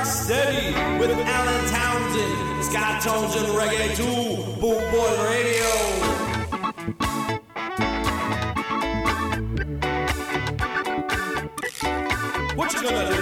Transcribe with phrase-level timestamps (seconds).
[0.00, 4.02] Rock Steady with Alan Townsend, Scott Tones and Reggae 2,
[4.58, 5.70] Boot Boy Radio.
[12.56, 13.19] What you gonna do?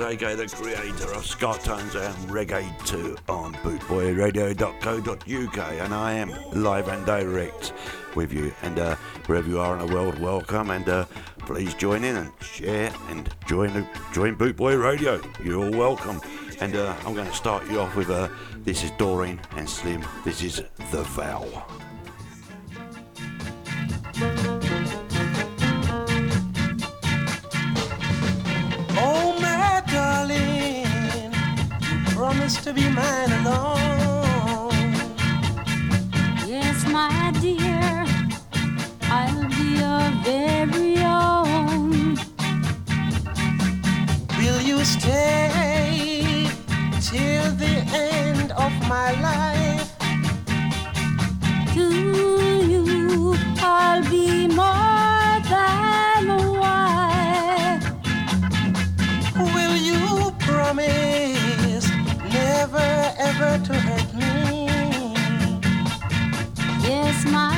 [0.00, 6.88] Aka the creator of Scott Tones and Reggae 2 on bootboyradio.co.uk, and I am live
[6.88, 7.72] and direct
[8.14, 8.52] with you.
[8.62, 8.94] And uh,
[9.26, 11.04] wherever you are in the world, welcome, and uh,
[11.40, 15.20] please join in and share and join join Bootboy Radio.
[15.42, 16.20] You're all welcome.
[16.60, 20.04] And uh, I'm going to start you off with uh, this is Doreen and Slim.
[20.24, 21.87] This is The Vow.
[32.78, 34.92] Be mine alone.
[36.46, 38.06] Yes, my dear,
[39.16, 42.16] I'll be your very own.
[44.38, 46.46] Will you stay
[47.10, 49.47] till the end of my life?
[63.38, 64.66] Never ever to hurt me?
[66.82, 67.57] Yes, my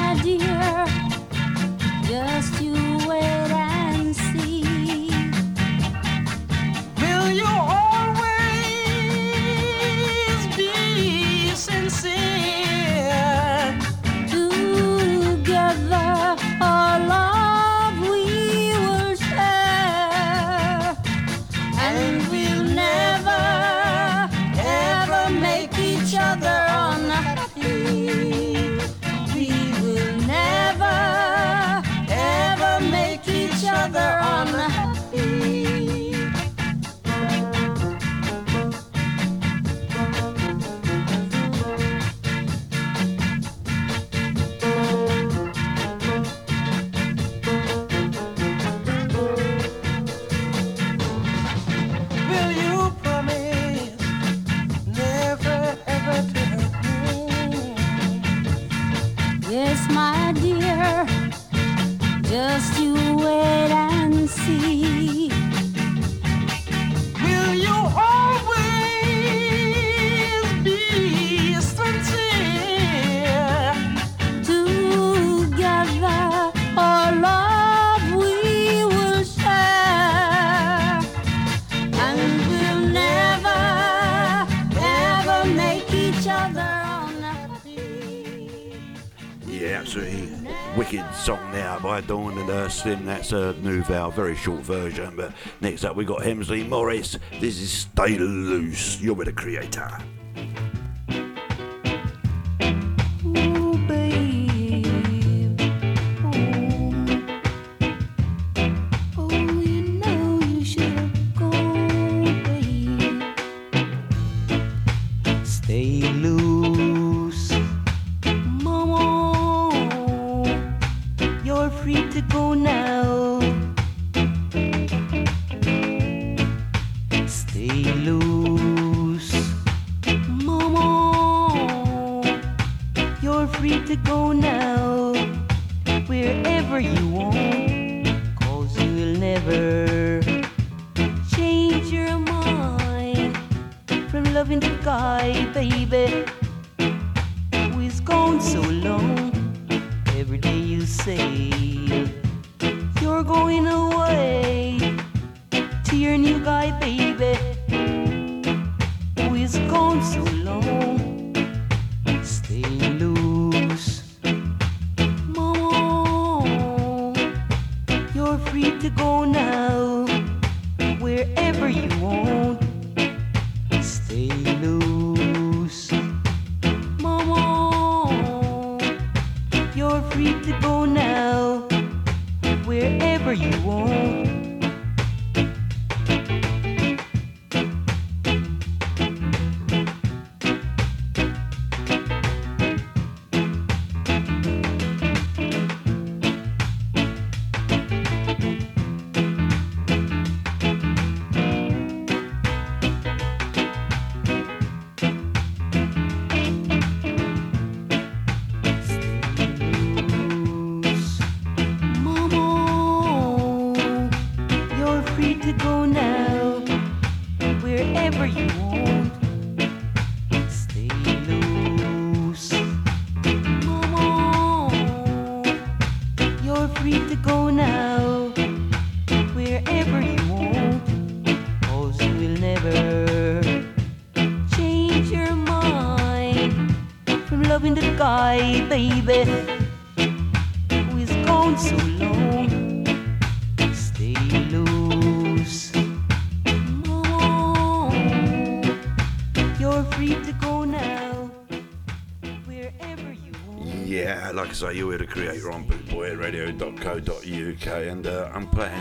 [91.82, 93.04] by Dawn and uh, Slim.
[93.06, 95.16] That's a new vow, very short version.
[95.16, 97.18] But next up, we got Hemsley Morris.
[97.40, 99.00] This is Stay Loose.
[99.00, 99.90] You're with the creator.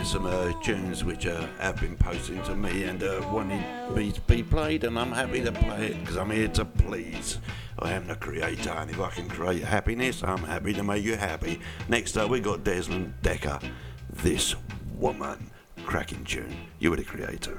[0.02, 3.62] Some uh, tunes which uh, have been posted to me and uh, wanting
[3.94, 7.38] me to be played, and I'm happy to play it because I'm here to please.
[7.78, 11.16] I am the creator, and if I can create happiness, I'm happy to make you
[11.16, 11.60] happy.
[11.88, 13.62] Next up, we got Desmond Dekker.
[14.10, 14.56] This
[14.98, 15.48] woman,
[15.84, 16.56] cracking tune.
[16.80, 17.56] You were the creator.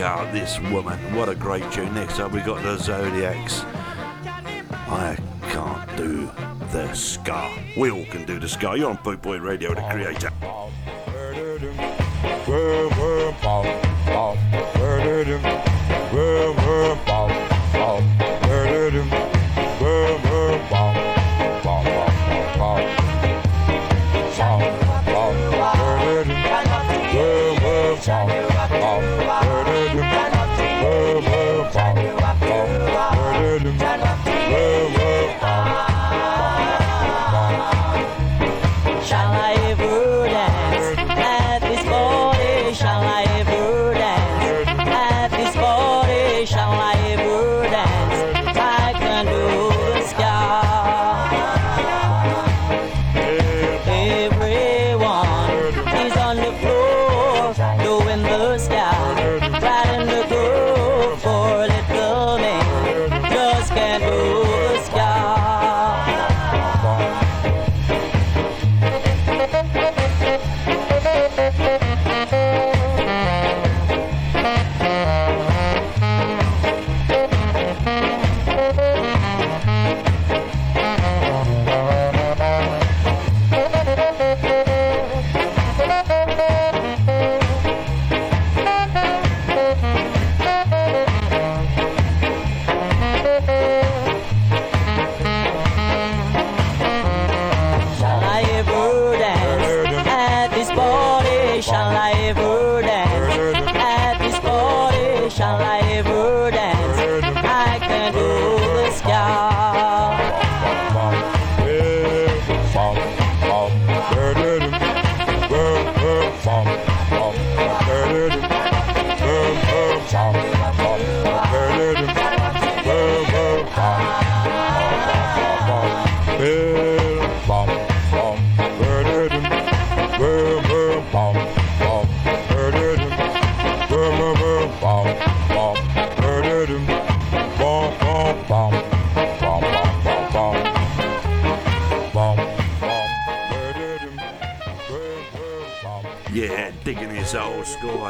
[0.00, 0.98] Desmond this woman.
[1.14, 1.92] What a great tune.
[1.94, 3.60] Next up, we got the Zodiacs.
[4.88, 6.30] I can't do
[6.72, 7.50] the ska.
[7.76, 8.78] We all can do the ska.
[8.78, 10.29] You're on Bootboy Radio, the creator.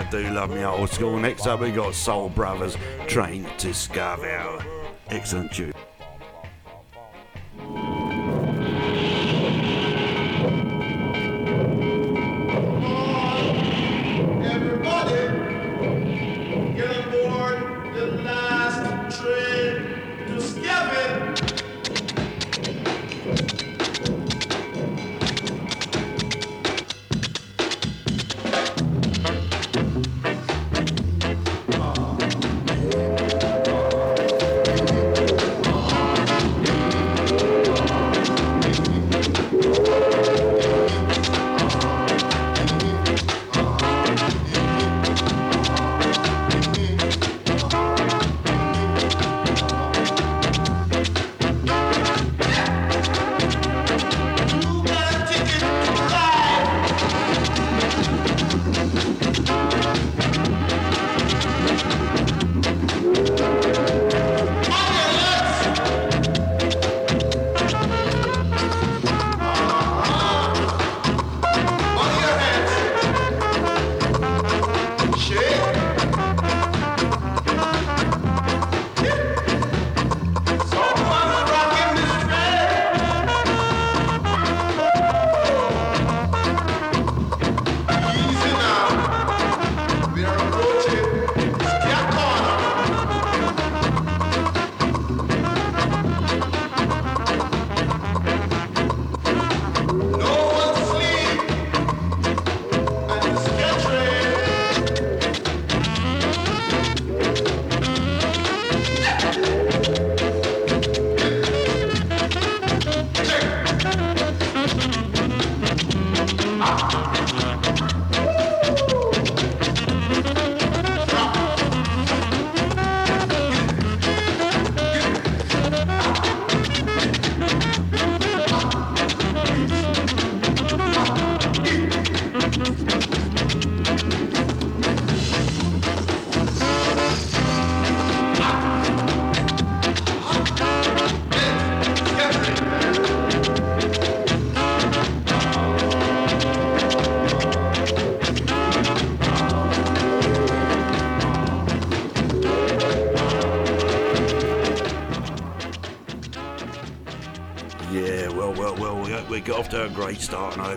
[0.00, 1.18] I do love me old school.
[1.18, 2.74] Next up, we got Soul Brothers,
[3.06, 4.64] Train to Skaville.
[5.10, 5.69] Excellent tune.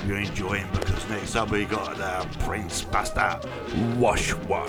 [0.04, 3.40] hope you enjoy him because next up we got the Prince Buster
[3.98, 4.63] Wash Wash.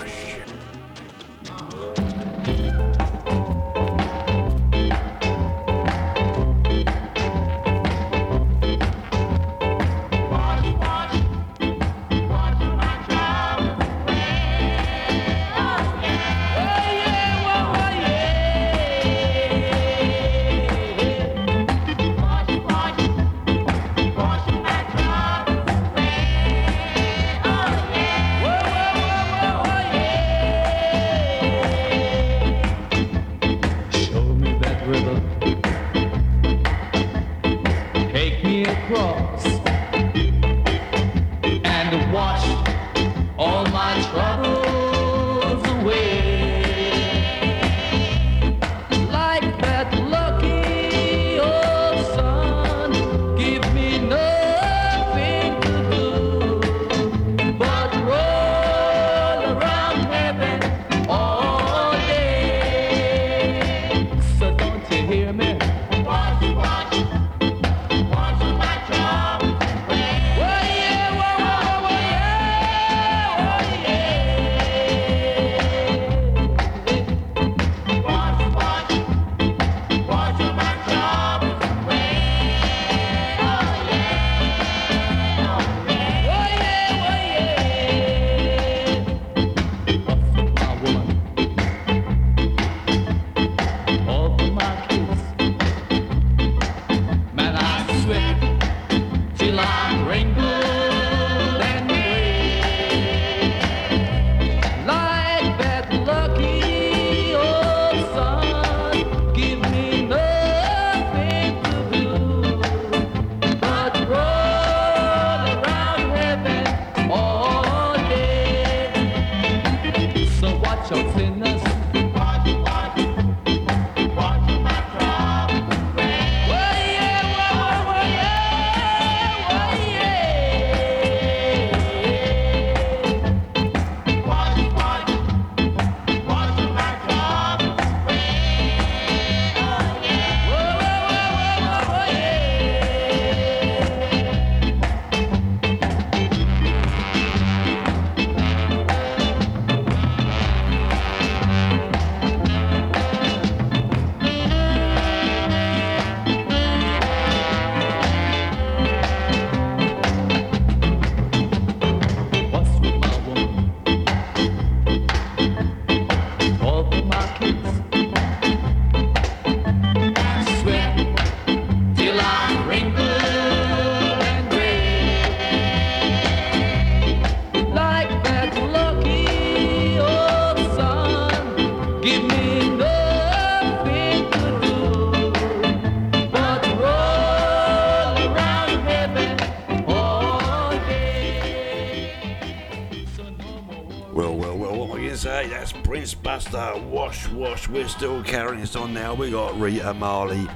[196.45, 196.57] Prince Buster.
[196.57, 197.67] Uh, wash, wash.
[197.67, 199.13] We're still carrying this on now.
[199.13, 200.47] We got Rita Marley.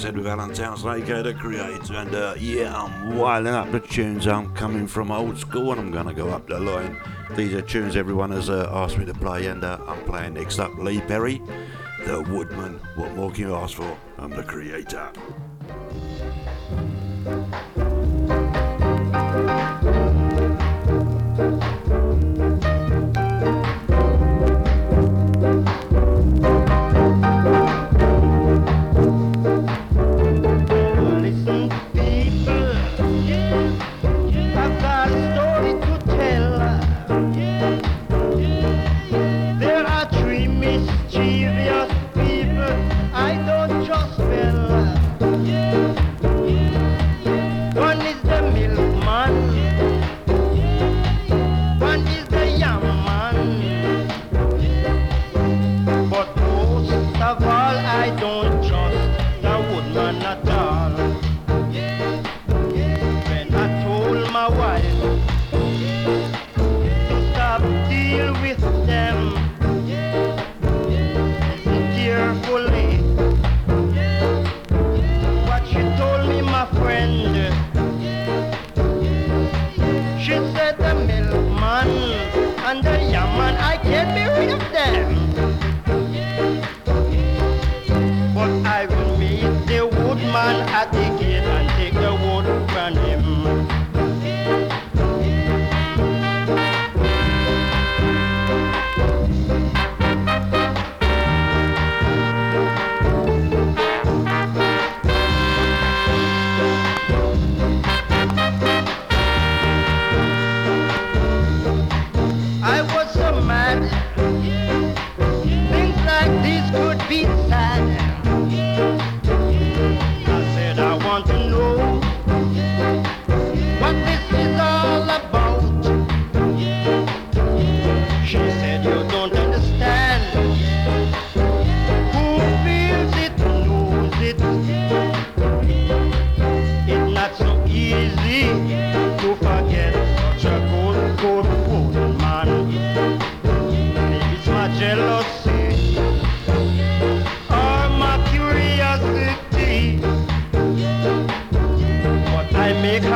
[0.07, 1.95] Said, with Alan Townsend, aka the creator.
[1.95, 4.29] And uh, yeah, I'm wiling up the tunes.
[4.29, 6.97] I'm coming from old school and I'm to go up the line.
[7.35, 10.61] These are tunes everyone has uh, asked me to play, and uh, I'm playing next
[10.61, 11.43] up Lee Perry,
[12.05, 12.79] The Woodman.
[12.95, 13.99] What more can you ask for?
[14.17, 15.11] I'm the creator.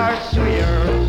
[0.01, 1.00] are sweeter.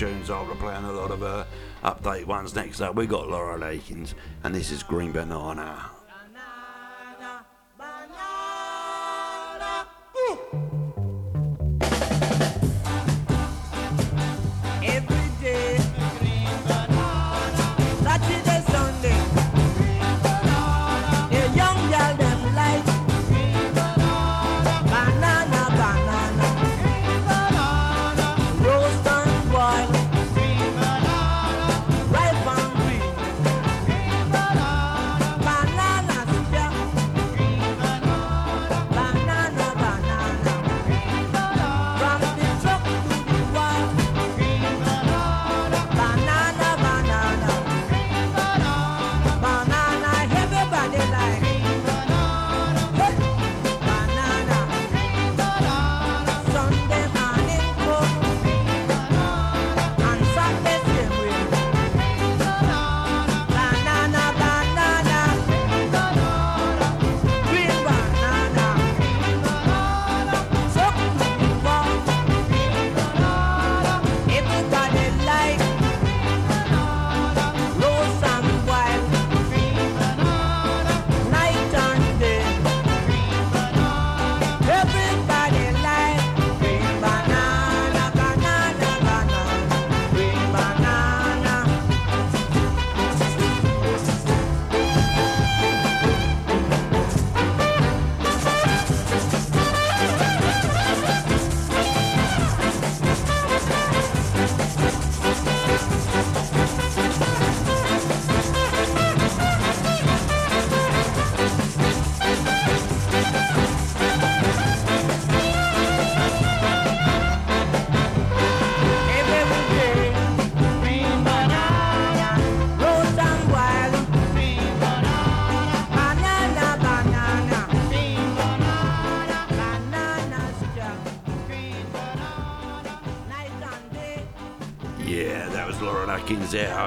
[0.00, 0.30] tunes.
[0.30, 1.44] I'll be playing a lot of uh,
[1.84, 2.94] update ones next up.
[2.94, 4.06] We got Laurel Aitken,
[4.42, 5.90] and this is Green Banana.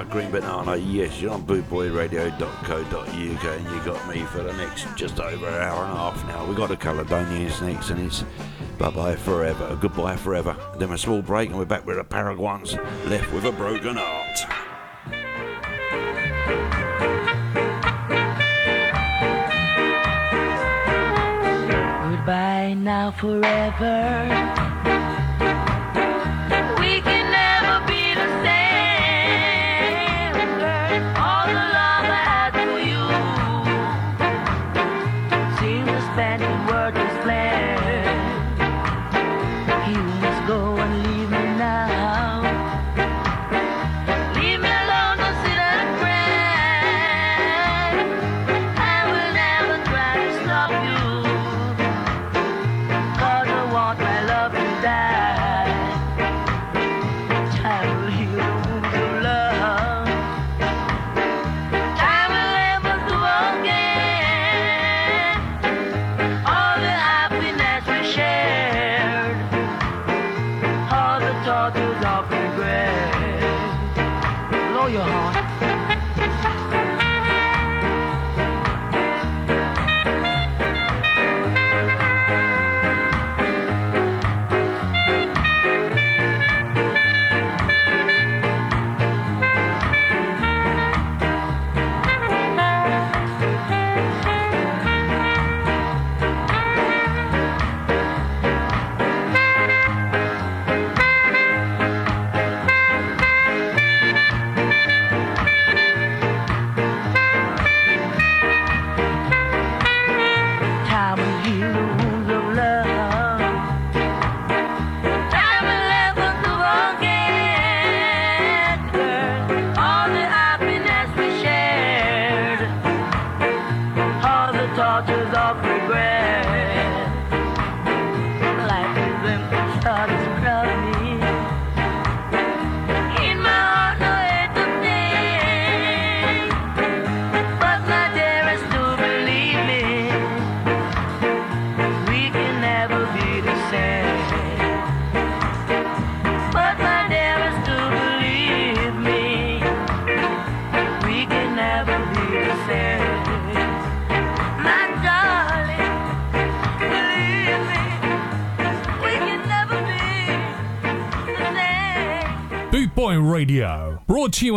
[0.10, 0.76] Green Banana.
[0.76, 5.84] Yes, you're on bootboyradio.co.uk and you got me for the next just over an hour
[5.84, 6.46] and a half now.
[6.46, 8.24] we got a Caledonian Snakes and it's
[8.78, 10.56] bye bye forever, goodbye forever.
[10.78, 12.76] Then a small break and we're back with the Paragons
[13.10, 14.40] left with a broken heart.
[22.10, 24.63] Goodbye now forever.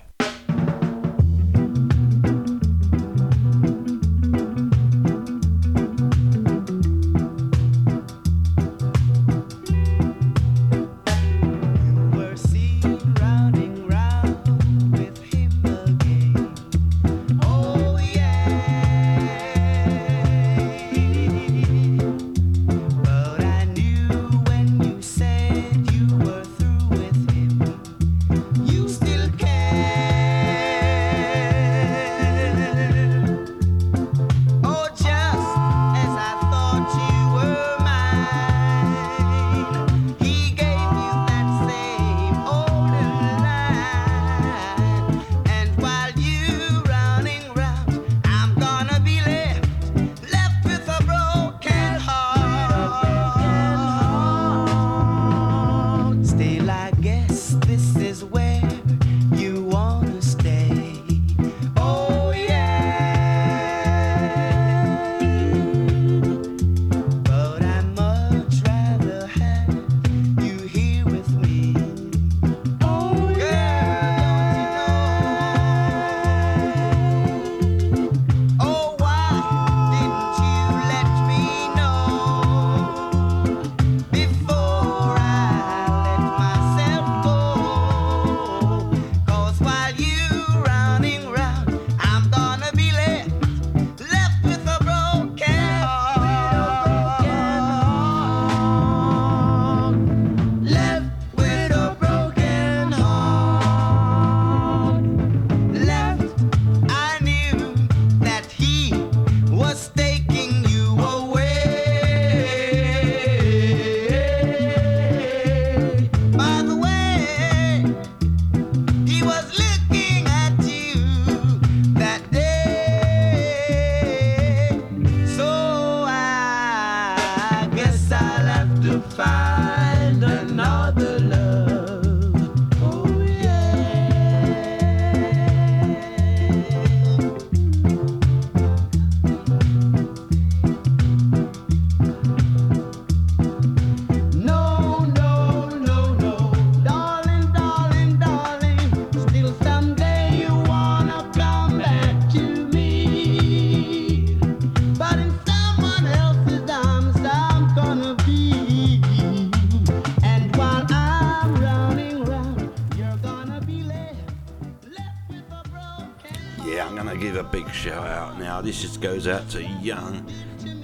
[169.00, 170.28] goes out to young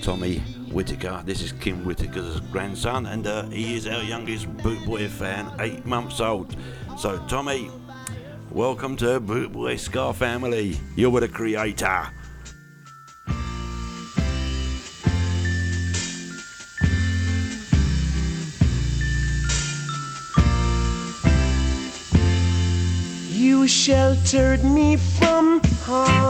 [0.01, 0.39] Tommy
[0.71, 1.23] Whitaker.
[1.25, 6.21] This is Kim Whitaker's grandson, and uh, he is our youngest Bootboy fan, eight months
[6.21, 6.57] old.
[6.97, 7.71] So, Tommy,
[8.51, 10.79] welcome to Bootboy Ska family.
[10.95, 12.07] You're with a creator.
[23.31, 26.24] You sheltered me from harm.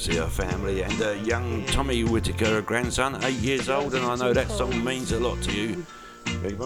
[0.00, 4.50] Garcia family and uh, young Tommy Whitaker, grandson, eight years old, and I know that
[4.50, 5.84] song means a lot to you.
[6.42, 6.58] Big.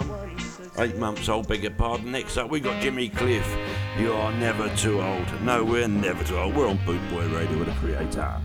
[0.79, 2.13] Eight months old, beg your pardon.
[2.13, 3.45] Next up, we got Jimmy Cliff.
[3.99, 5.27] You are never too old.
[5.43, 6.55] No, we're never too old.
[6.55, 8.41] We're on Boot Boy Radio with a creator.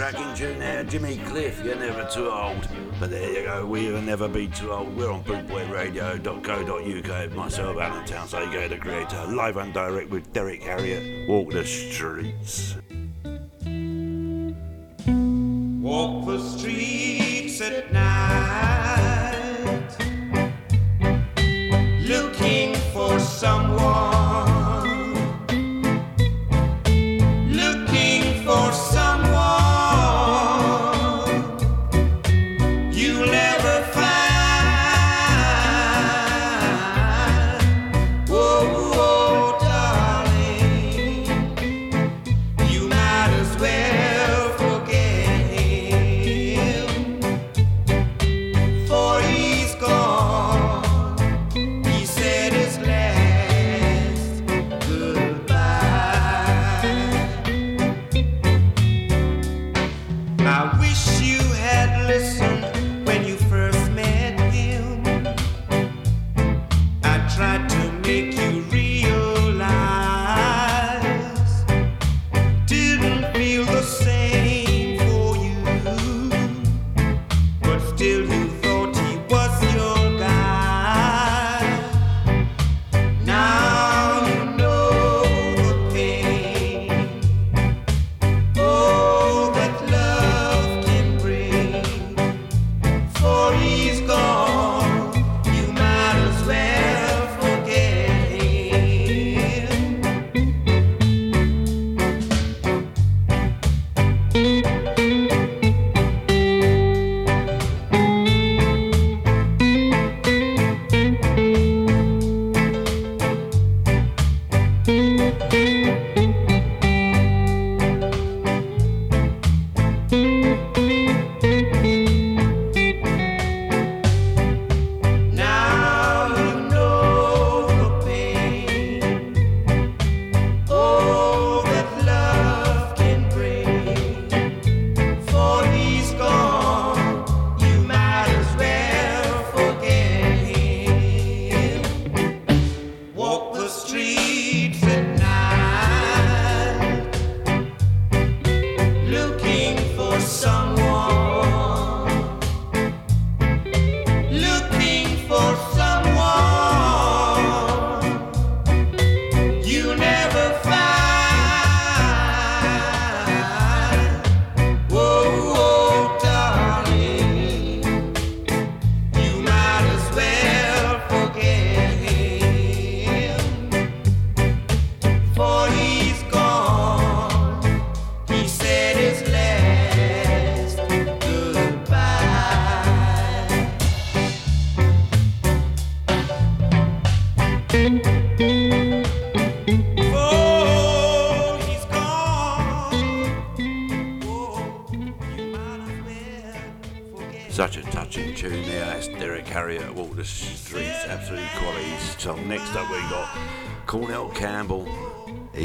[0.00, 2.66] cracking tune there, Jimmy Cliff, You're Never Too Old.
[2.98, 4.96] But there you go, we'll never be too old.
[4.96, 7.32] We're on bootboyradio.co.uk.
[7.34, 11.28] Myself, Alan Townsend, go the creator, live and direct with Derrick Harriott.
[11.28, 12.76] Walk the streets.
[15.82, 18.09] Walk the streets at night.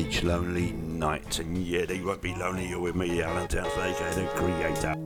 [0.06, 2.68] Each lonely night, and yeah, they won't be lonely.
[2.68, 5.05] You're with me, Alan aka the creator.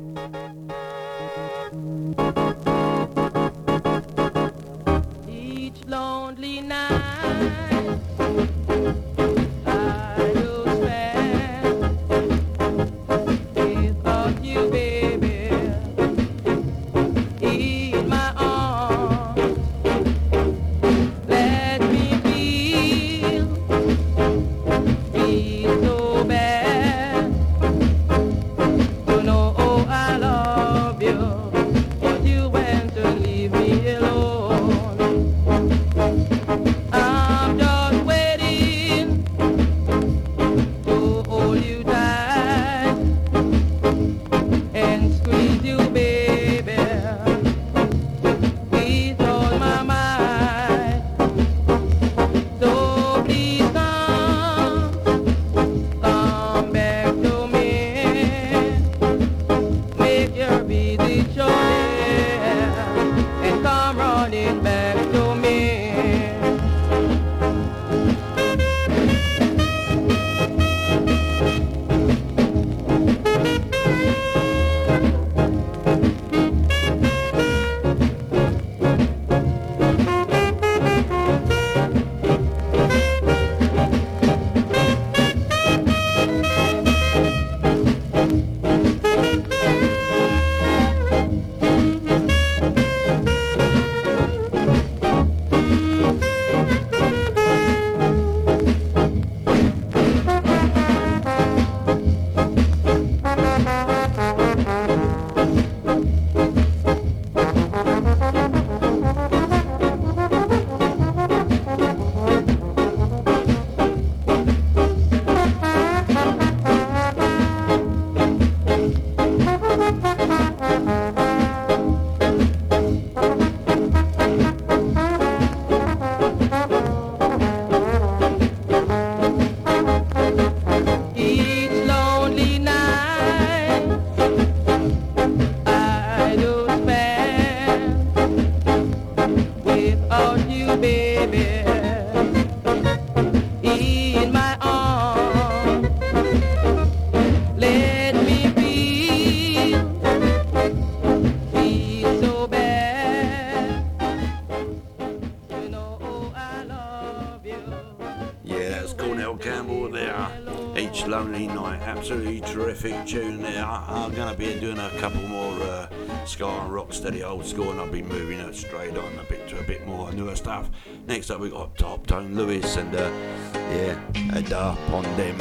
[171.08, 173.12] Next up, we got Hopeton Lewis, and uh,
[173.54, 174.00] yeah,
[174.36, 175.38] and up on them.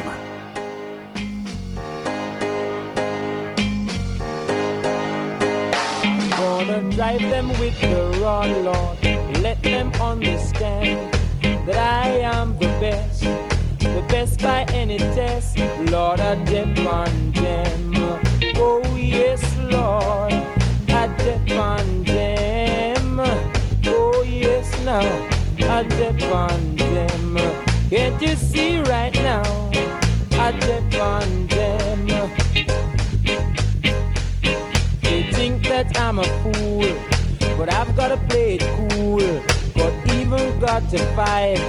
[6.31, 7.98] Gonna drive them with the
[40.91, 41.61] to fight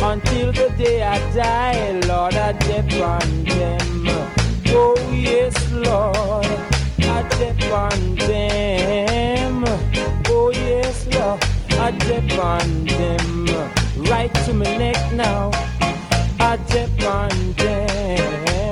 [0.00, 2.00] until the day I die.
[2.06, 4.06] Lord, I depend on them.
[4.68, 6.46] Oh yes, Lord,
[7.00, 9.64] I depend them.
[10.26, 11.42] Oh yes, Lord,
[11.80, 13.46] I depend them.
[14.08, 15.50] Right to my neck now.
[16.38, 18.69] I depend them.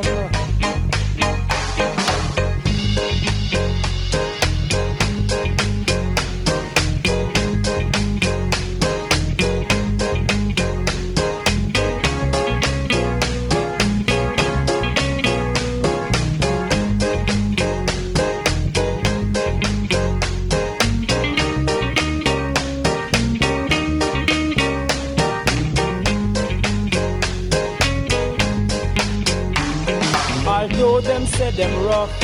[31.98, 32.20] rough,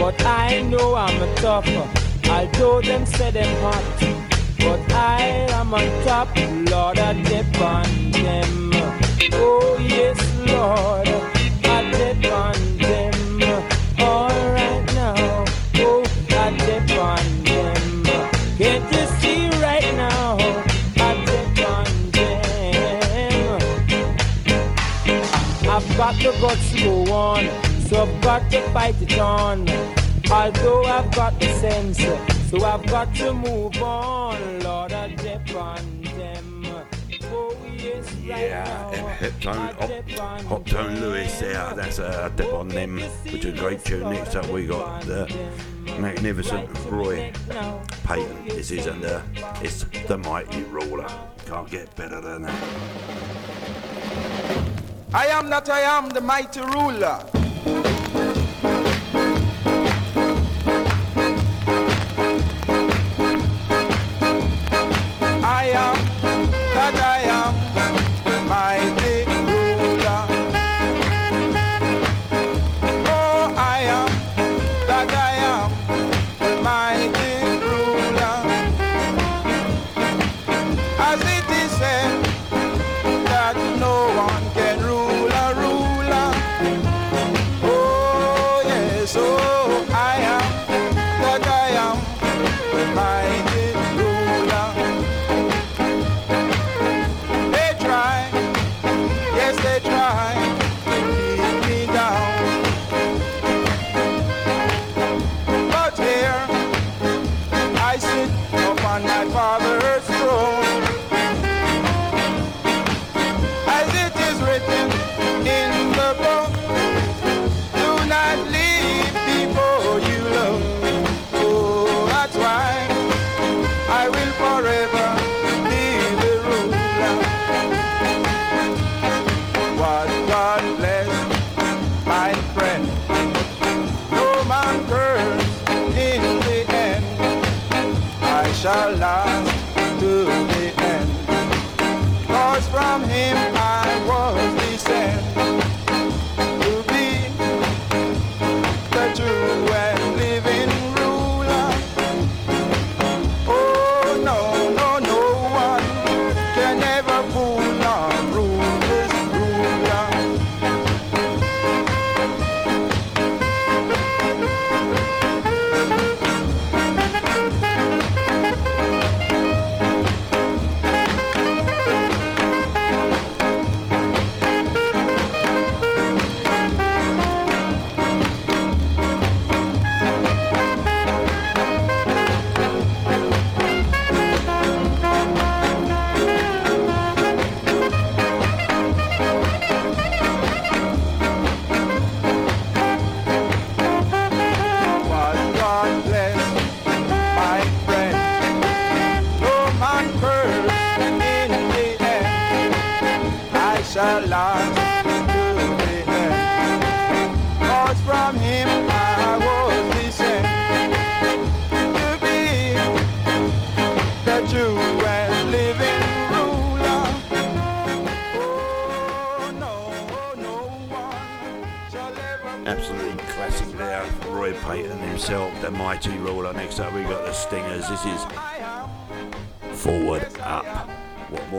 [0.00, 1.86] but I know I'm a tougher.
[2.30, 3.84] Although them say them hot,
[4.58, 5.20] but I
[5.58, 6.28] am on top,
[6.70, 8.70] Lord, I depend on them.
[9.32, 10.18] Oh yes,
[10.52, 11.08] Lord,
[11.76, 13.16] I depend on them.
[13.98, 14.28] All
[14.58, 15.44] right now,
[15.86, 18.04] oh, I depend on them.
[18.58, 20.36] Can't you see right now?
[21.06, 23.58] I depend on them.
[25.74, 26.30] I've got to
[26.82, 27.67] go on.
[27.88, 29.66] So I've got to fight it on.
[30.30, 31.96] Although I've got the sense,
[32.50, 34.60] so I've got to move on.
[34.60, 36.66] Lord, I depend them.
[37.32, 41.40] Oh, yes, yeah, right now, Hopeton, Hop, Hopeton Lewis.
[41.40, 43.00] Yeah, that's a Dep on Them,
[43.32, 44.10] which is a great tune.
[44.10, 45.26] Next up, we got the
[45.98, 47.32] magnificent Roy
[48.04, 48.36] Payton.
[48.38, 49.02] Oh, this is, and
[49.62, 51.08] it's the mighty ruler.
[51.46, 52.62] Can't get better than that.
[55.14, 57.24] I am that I am, the mighty ruler.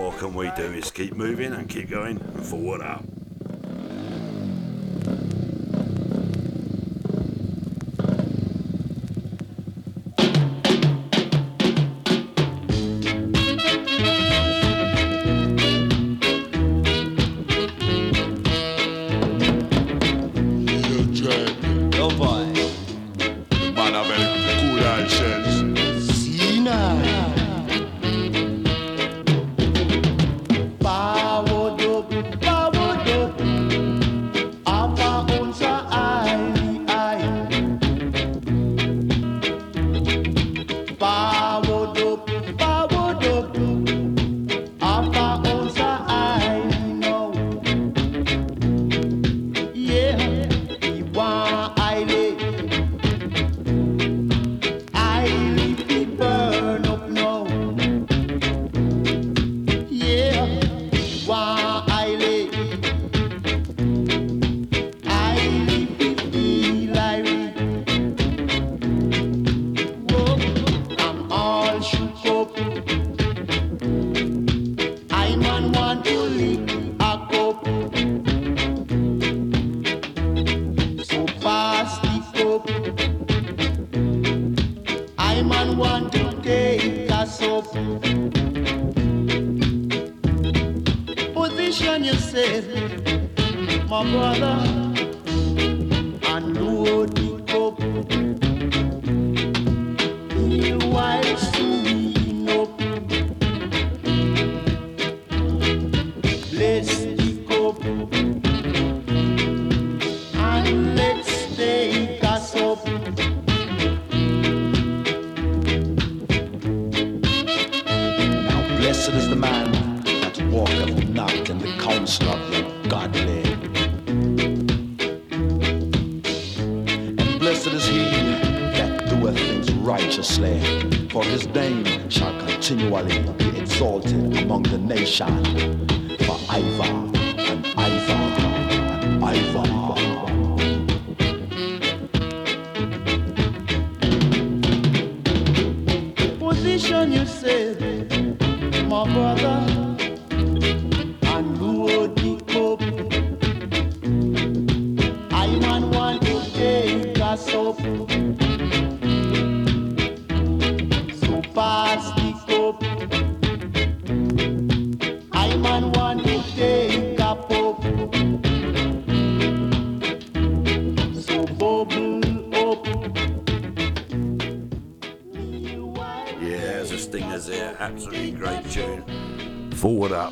[0.09, 3.18] What can we do is keep moving and keep going and forward up.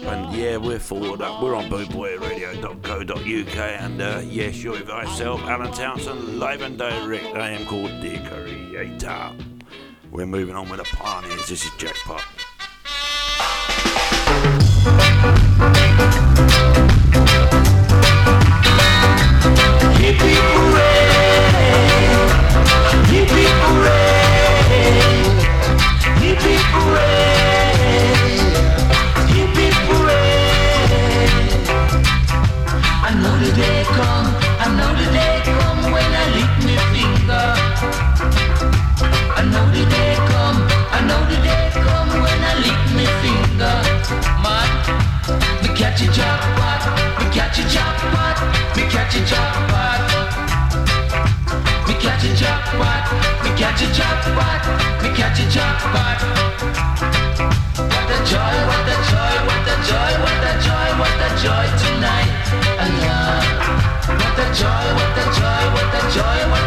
[0.07, 1.43] And yeah, we're forward up.
[1.43, 3.57] We're on bootboyradio.co.uk.
[3.57, 7.35] And uh, yeah, sure, if myself, Alan Townsend, live and direct.
[7.35, 9.31] I am called the Creator.
[10.09, 11.47] We're moving on with the pioneers.
[11.47, 12.23] This is Jackpot.
[19.99, 20.76] Yippee!
[47.57, 48.37] catch a jackpot,
[48.75, 50.01] me catch a jackpot.
[51.87, 53.03] Me catch a jackpot,
[53.43, 54.61] me catch a jackpot,
[55.01, 56.21] me catch a jackpot.
[57.81, 61.65] What a joy, what a joy, what a joy, what a joy, what a joy
[61.81, 62.29] tonight.
[62.77, 63.41] Allah.
[64.05, 66.66] What a joy, what a joy, what a joy, what a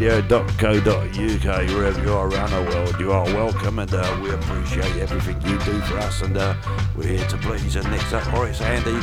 [0.00, 5.40] radio.co.uk, wherever you are around the world, you are welcome and uh, we appreciate everything
[5.42, 6.52] you do for us and uh,
[6.96, 7.76] we're here to please.
[7.76, 8.98] And next up, Horace Andy,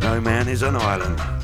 [0.00, 1.39] No Man is an Island.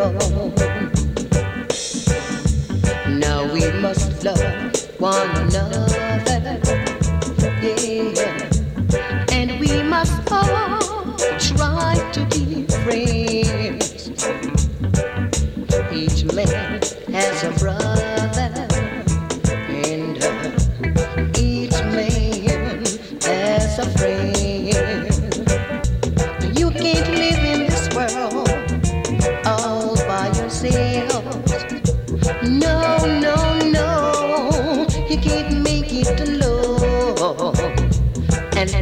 [0.00, 0.14] Now
[3.52, 5.59] we must love one another.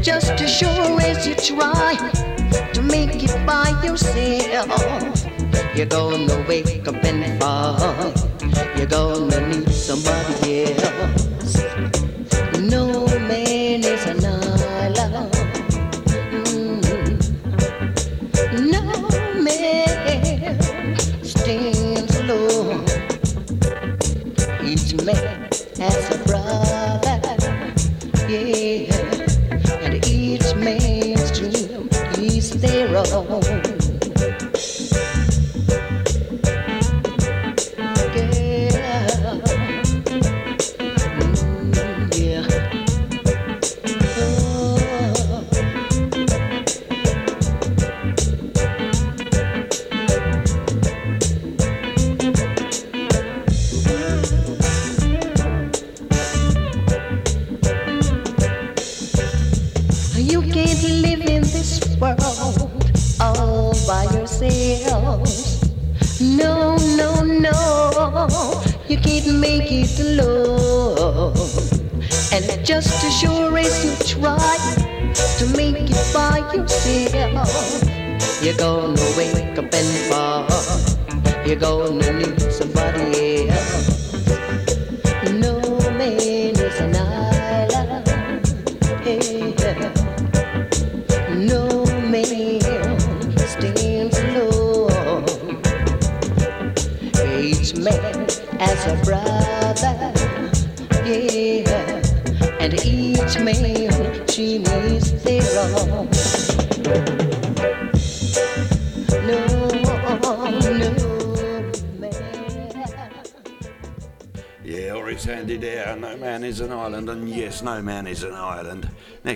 [0.09, 1.95] just as sure as you try
[2.73, 5.27] to make it by yourself,
[5.77, 8.15] you're gonna wake up and fall.
[8.75, 11.18] You're gonna need somebody else.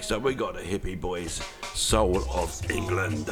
[0.02, 1.40] next up we got a Hippy Boys,
[1.74, 3.30] Soul of England.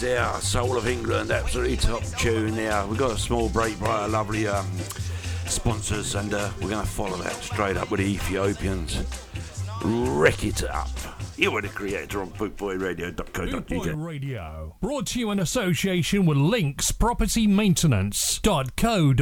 [0.00, 2.86] Hippie there, Soul of England, absolutely top tune there.
[2.86, 4.66] We've got a small break by our lovely um,
[5.46, 9.02] sponsors, and uh, we're going to follow that straight up with the Ethiopians.
[9.82, 10.90] Wreck it up.
[11.36, 13.66] You were the creator on bootboyradio.co.uk.
[13.66, 14.76] Bootboy Radio.
[14.80, 19.20] Brought to you in association with Links Property Maintenance.co.uk.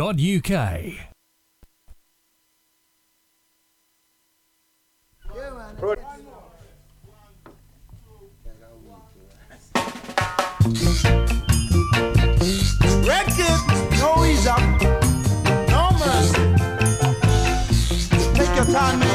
[5.81, 6.28] Wreck
[18.79, 19.08] Take your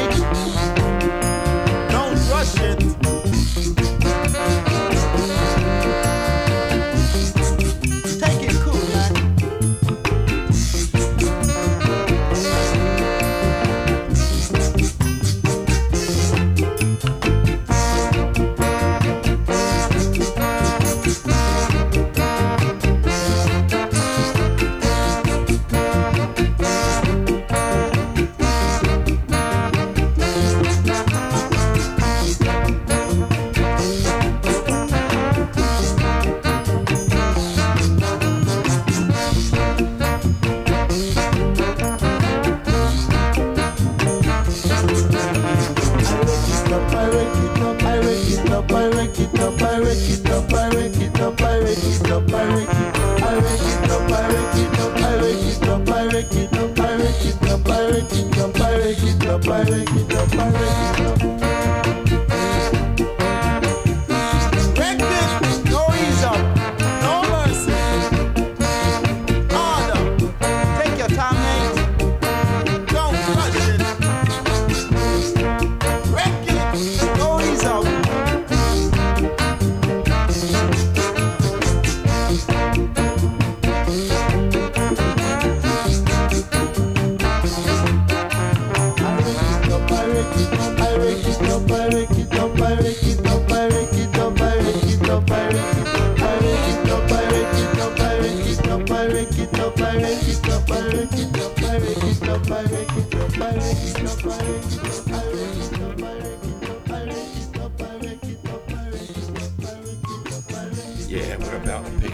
[49.15, 49.53] Wreck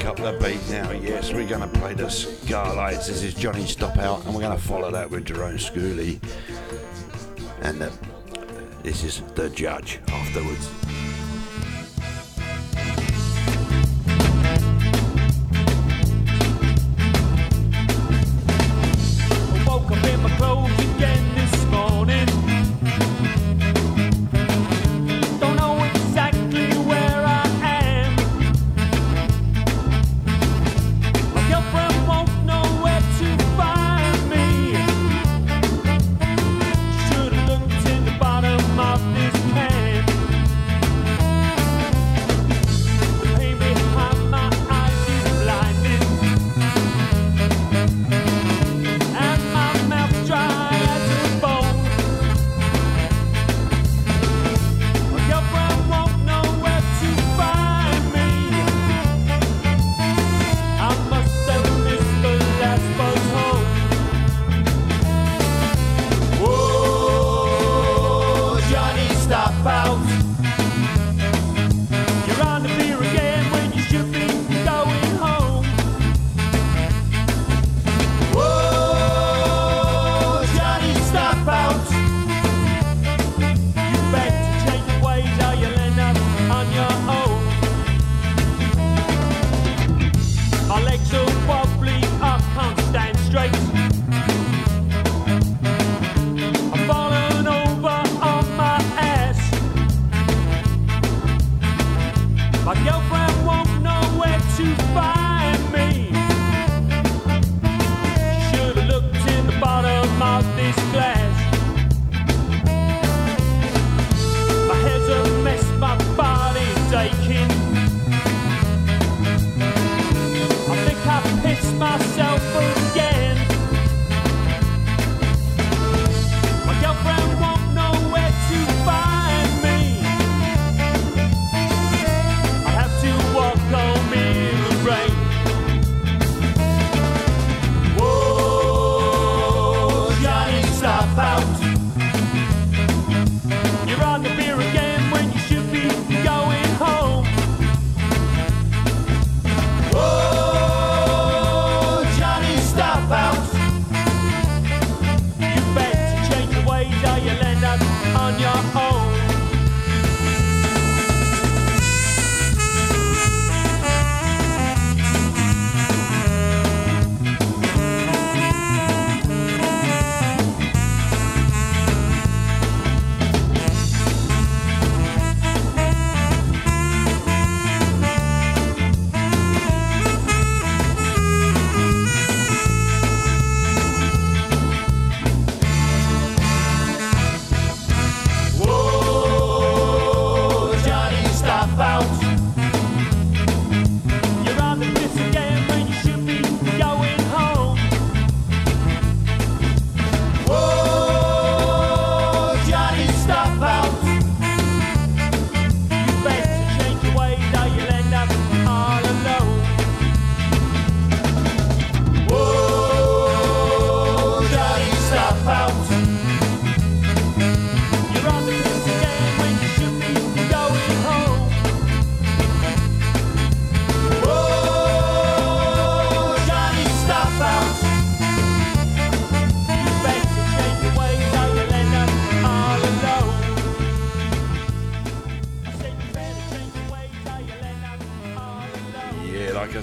[0.09, 0.89] up the beat now.
[0.89, 3.05] Yes, we're going to play the Scarlights.
[3.05, 6.19] This is Johnny Stop Out, and we're going to follow that with Jerome Schooley.
[7.61, 7.91] And uh,
[8.81, 10.67] this is The Judge afterwards.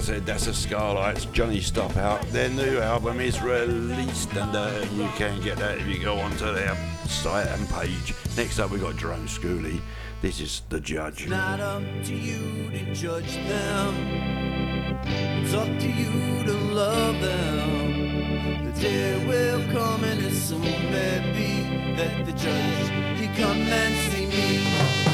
[0.07, 2.21] said, that's a Skylights Johnny Stop out.
[2.31, 6.53] Their new album is released, and uh, you can get that if you go onto
[6.53, 6.73] their
[7.07, 8.13] site and page.
[8.37, 9.81] Next up, we got Jerome Schooley.
[10.21, 11.23] This is The Judge.
[11.23, 13.95] It's not up to you to judge them,
[15.43, 18.71] it's up to you to love them.
[18.71, 24.25] The day will come, and soon may be that the judge, he come and see
[24.25, 25.06] me.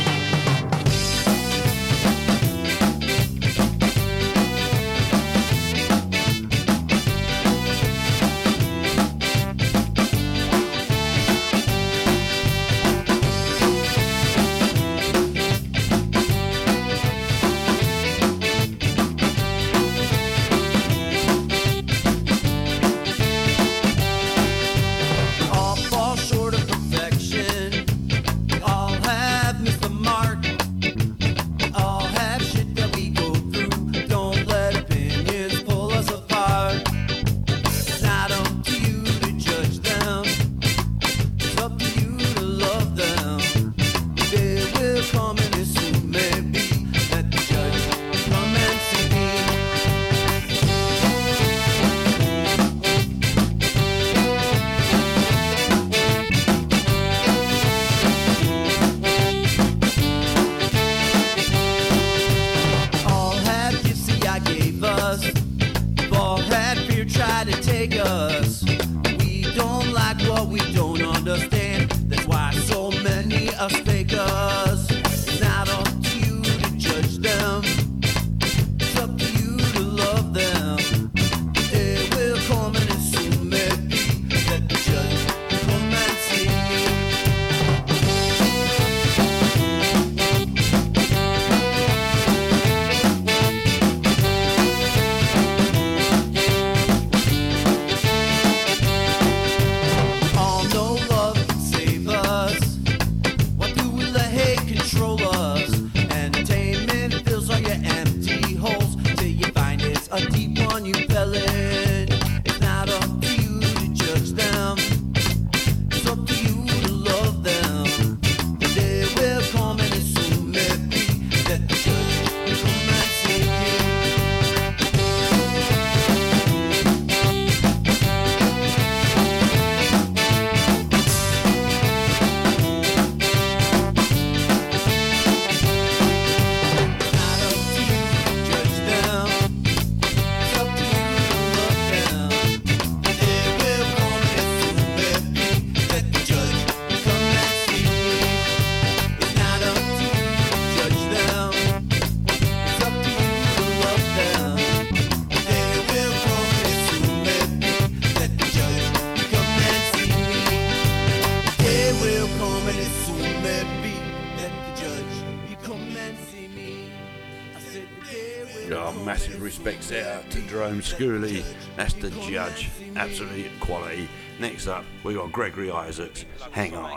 [170.63, 171.43] Jerome Schooley.
[171.75, 172.69] That's the judge.
[172.95, 174.07] Absolute quality.
[174.39, 176.23] Next up, we got Gregory Isaacs.
[176.51, 176.92] Hang on.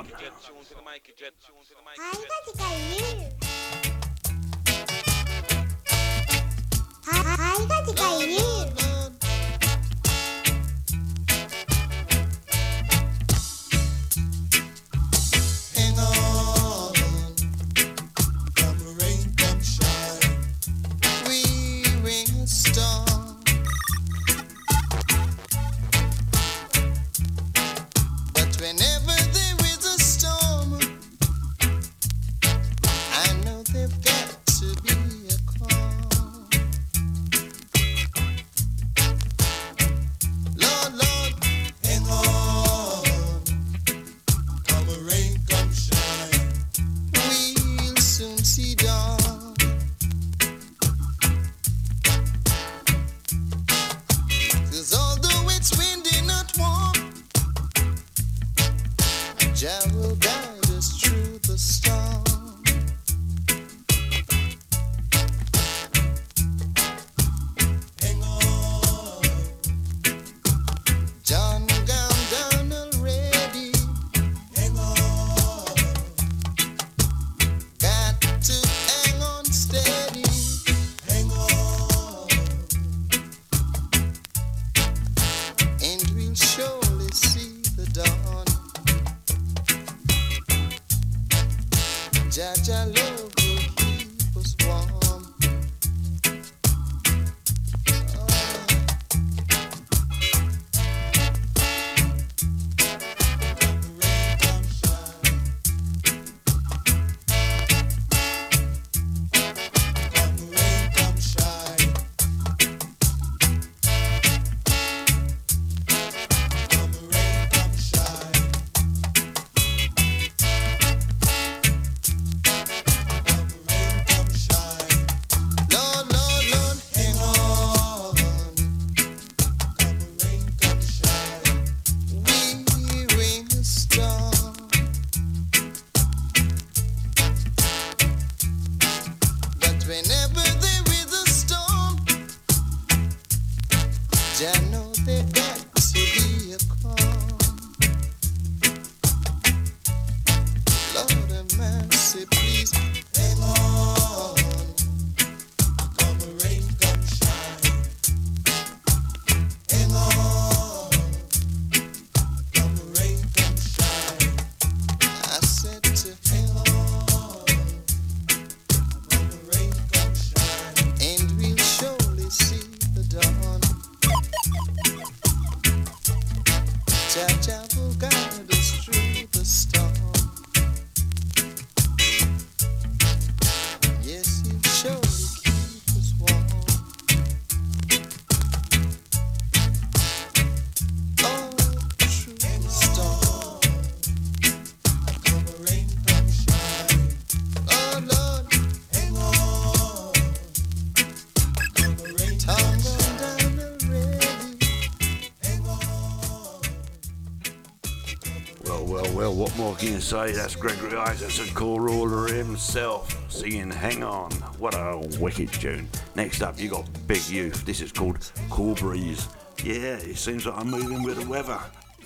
[209.77, 214.31] talking say That's Gregory Isaacs and Cool Ruler himself, singing Hang On.
[214.59, 215.87] What a wicked tune.
[216.15, 217.67] Next up, you got Big Youth.
[217.67, 219.29] This is called Cool Breeze.
[219.63, 221.59] Yeah, it seems like I'm moving with the weather.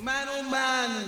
[0.02, 1.05] Man, oh man,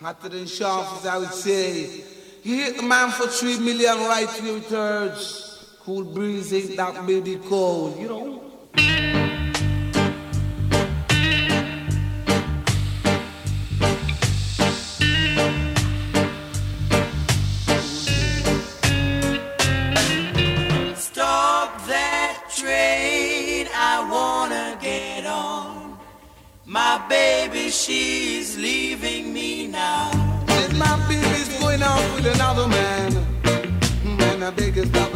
[0.00, 2.04] hotter than sharp as I would say.
[2.42, 5.76] You hit the man for three million right two thirds.
[5.82, 8.00] Cool breeze ain't that baby cold.
[8.00, 8.05] You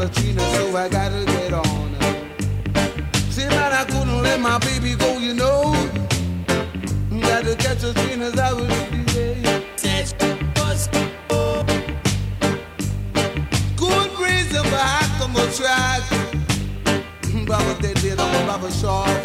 [0.00, 1.94] Latina, so I gotta get on.
[3.30, 5.74] See, man, I couldn't let my baby go, you know.
[7.20, 9.42] Gotta catch a train as I was busy.
[13.76, 16.02] Good reason for I come track.
[17.46, 19.19] Baba did it on barber shop.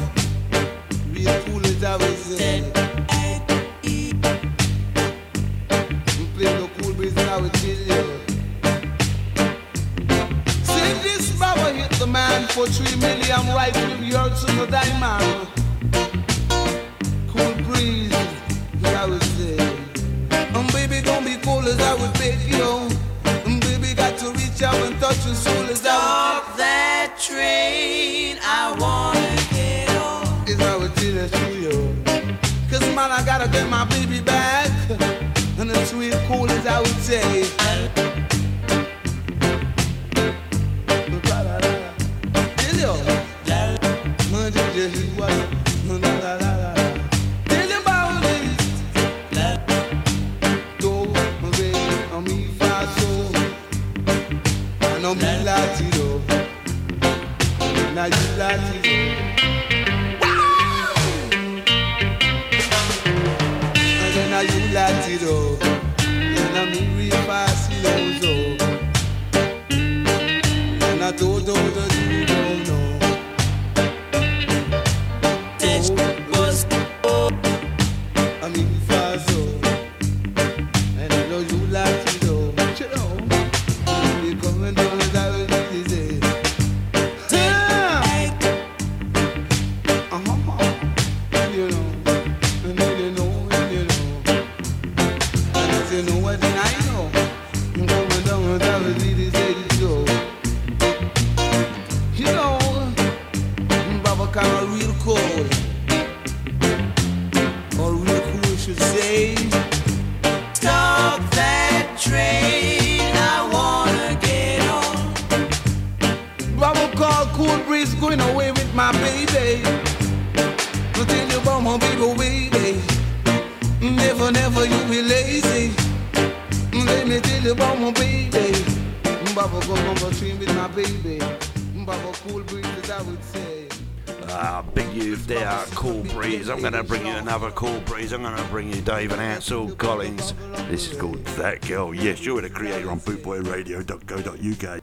[138.13, 140.33] I'm going to bring you Dave and Ansel Collins.
[140.69, 141.93] This is called That Girl.
[141.93, 144.81] Yes, you're the creator on bootboyradio.co.uk.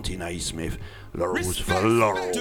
[0.00, 0.38] Mountain High
[1.12, 2.34] Laurels for Laurels.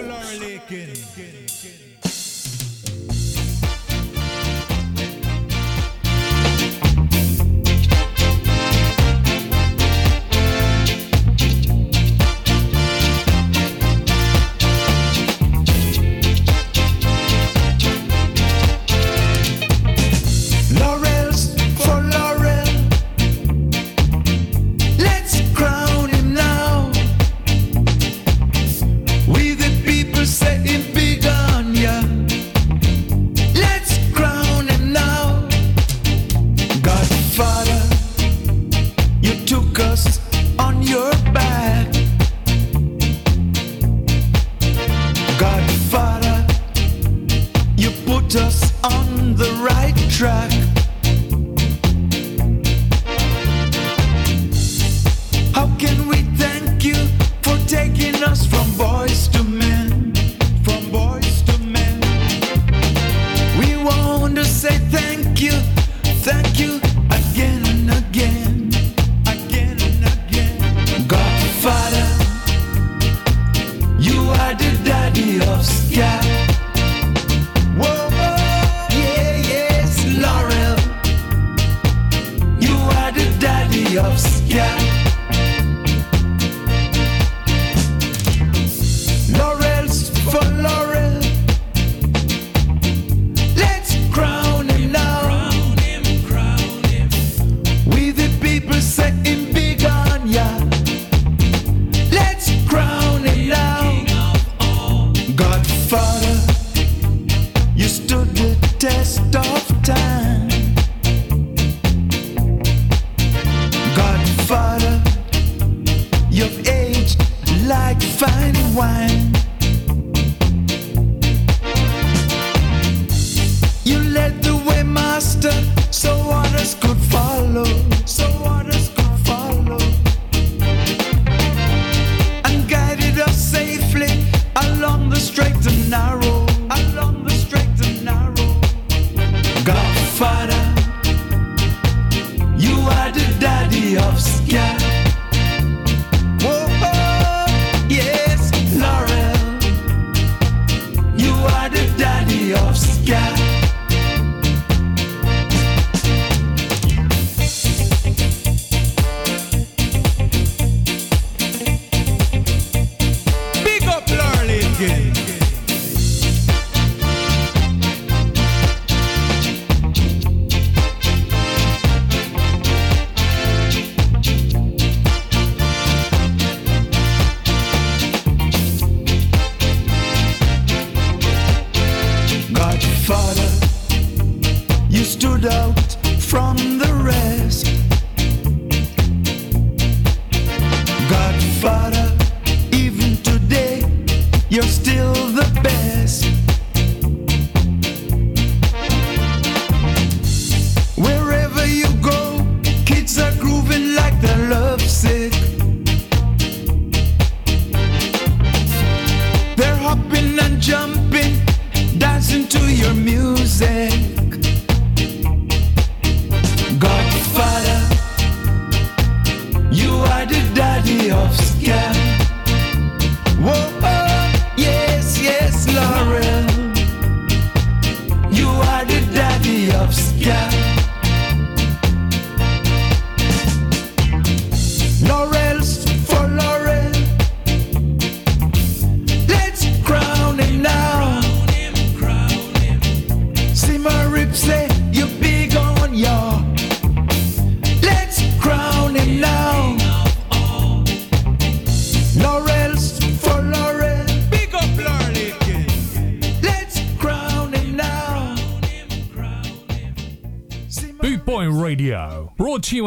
[74.60, 76.39] daddy daddy of sky.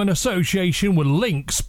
[0.03, 1.61] In association with Links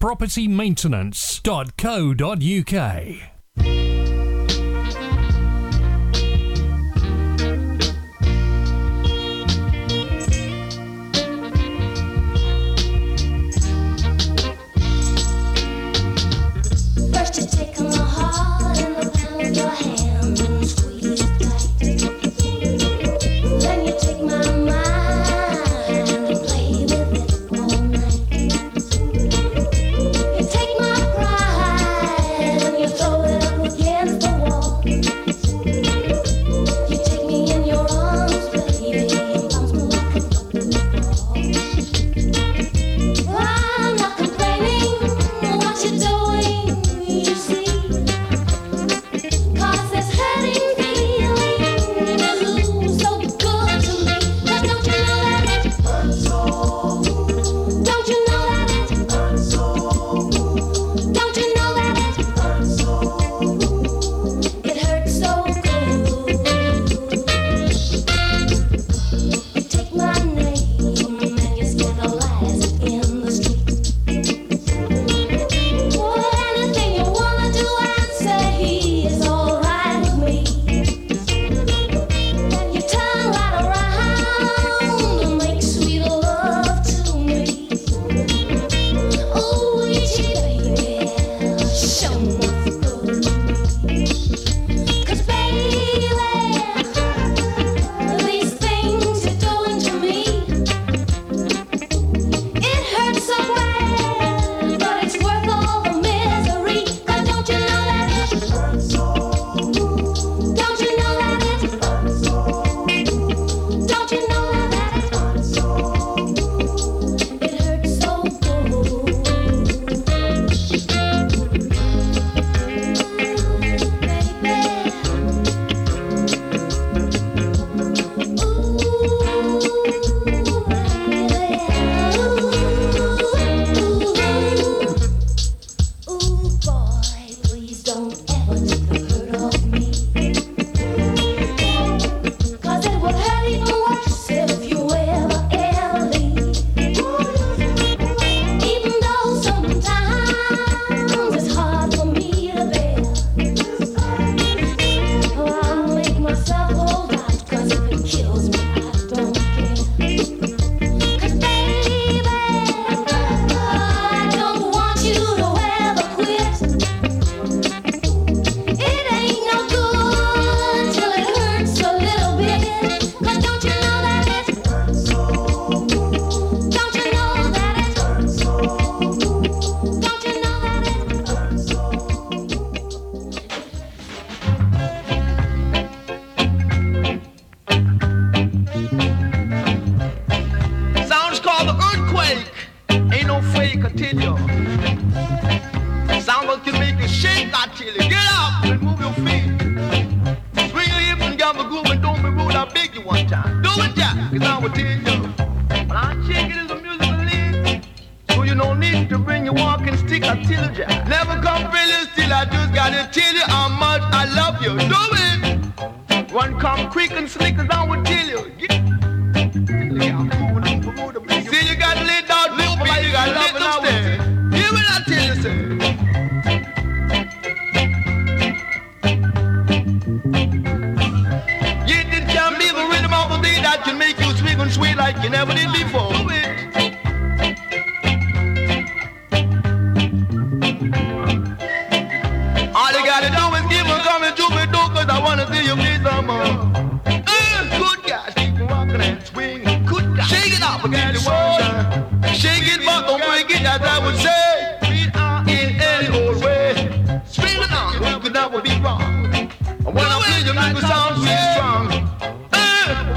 [260.63, 261.87] like a sound too strong.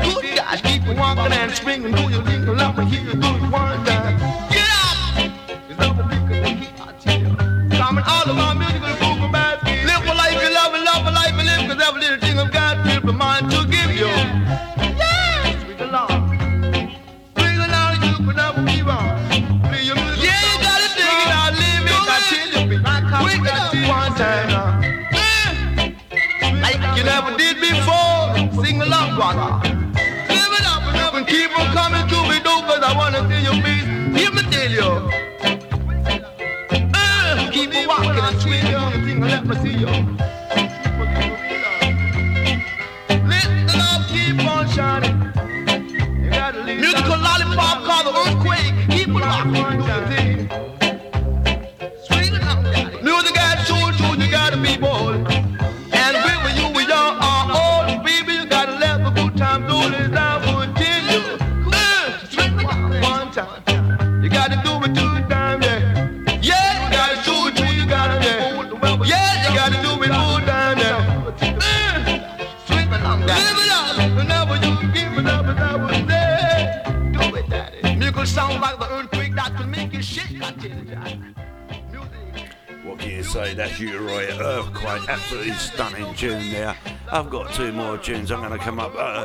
[0.03, 1.93] Good God, keep walking and swinging.
[1.95, 3.66] Do your thing, love will hear good one?
[88.07, 88.95] tunes I'm going to come up.
[88.97, 89.25] Uh,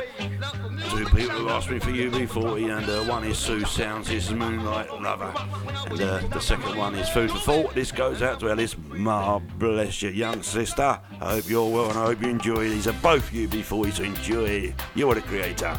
[0.90, 4.34] two people have asked me for UB40, and uh, one is Sue Sounds, this is
[4.34, 5.32] Moonlight Lover,
[5.86, 7.74] and uh, the second one is Food for Thought.
[7.76, 10.98] This goes out to Ellis Ma, bless your young sister.
[11.20, 12.88] I hope you're well, and I hope you enjoy these.
[12.88, 14.04] Are both UB40s?
[14.04, 14.74] Enjoy.
[14.96, 15.78] You're the creator.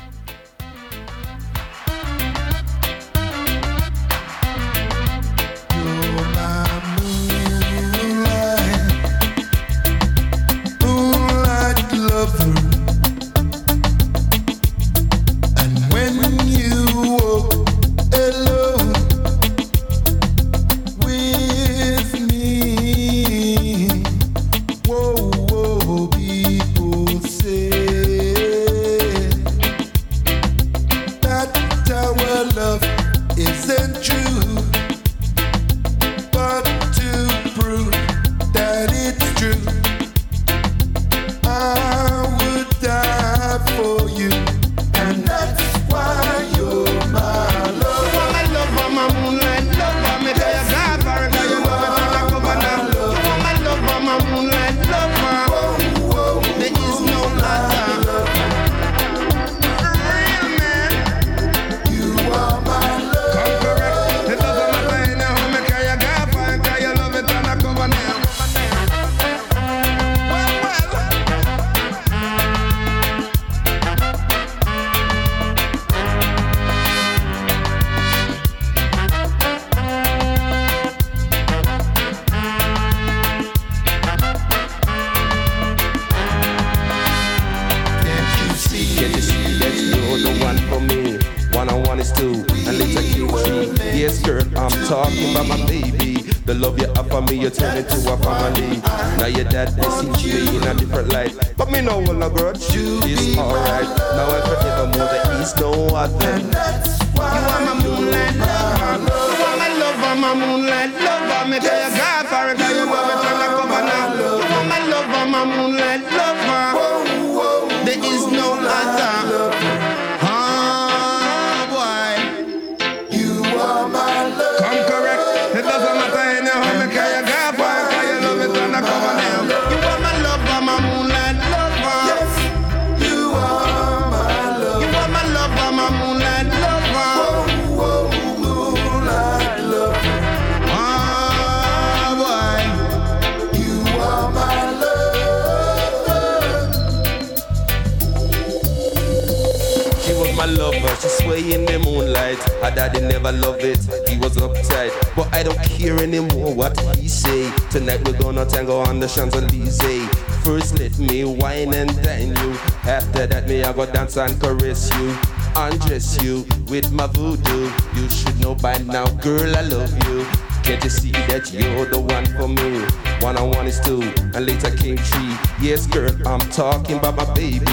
[152.63, 153.77] Her daddy never loved it,
[154.07, 154.93] he was uptight.
[155.17, 157.51] But I don't care anymore what he say.
[157.69, 160.07] Tonight we're gonna tango on the Champs-Elysees.
[160.45, 162.51] First let me wine and dine you.
[162.85, 165.13] After that me I go dance and caress you.
[165.57, 167.69] Undress you with my voodoo.
[167.95, 170.25] You should know by now, girl, I love you.
[170.63, 172.79] Can't you see that you're the one for me?
[173.19, 174.01] One on one is two,
[174.33, 175.35] and later came three.
[175.59, 177.65] Yes, girl, I'm talking about my baby.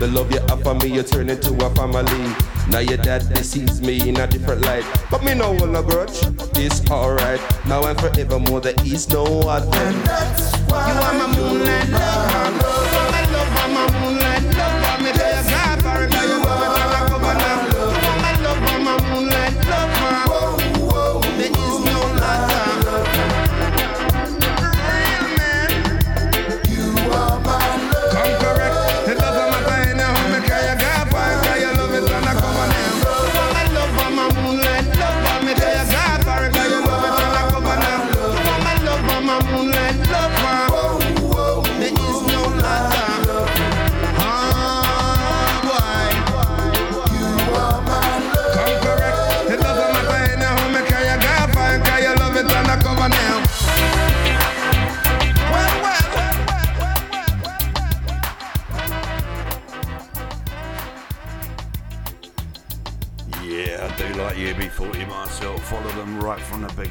[0.00, 2.34] The love you offer me, you turn into a family.
[2.70, 6.18] Now your dad sees me in a different light, but me no hold a grudge.
[6.56, 7.40] It's alright.
[7.66, 9.66] Now and forevermore, there is no other.
[9.66, 12.67] You are my moonlight.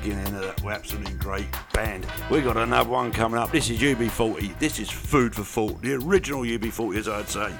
[0.08, 2.06] Beginning of that absolutely great band.
[2.32, 3.52] We got another one coming up.
[3.52, 4.58] This is UB40.
[4.58, 7.52] This is Food for Thought, the original UB40, as I'd say.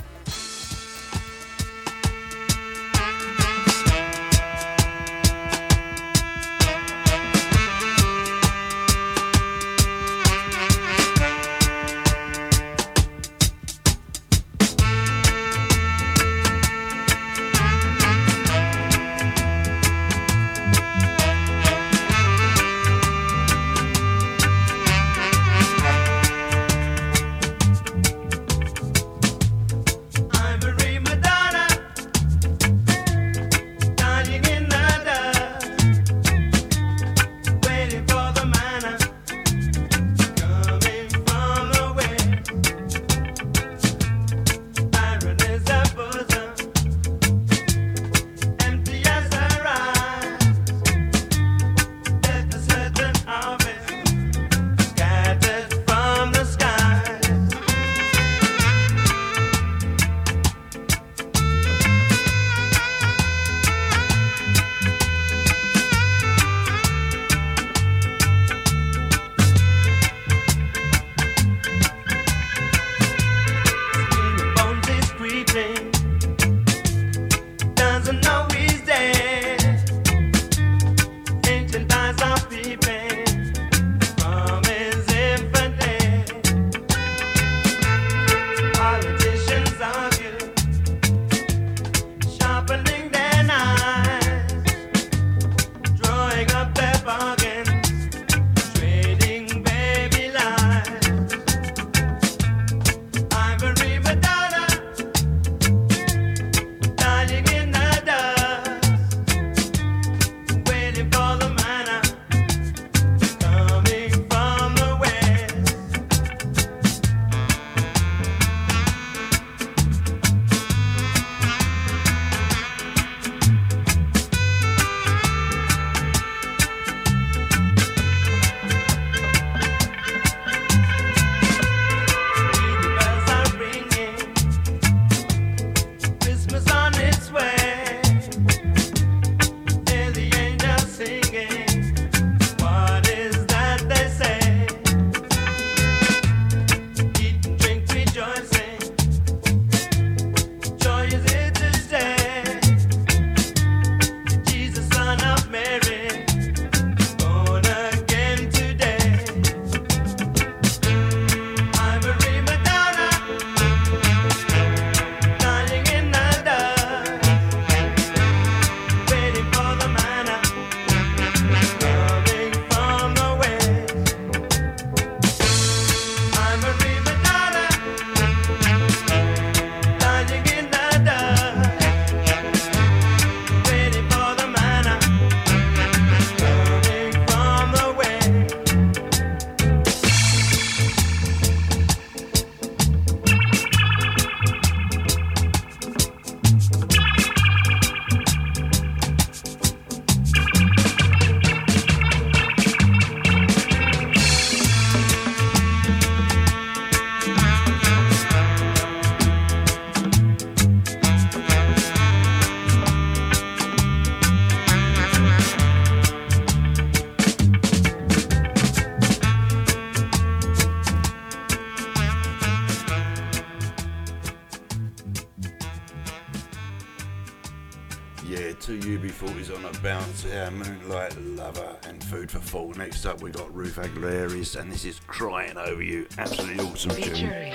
[232.42, 232.74] for Fall.
[232.76, 236.08] Next up, we got Ruth Aguilera's, and this is Crying Over You.
[236.18, 237.54] Absolutely awesome tune.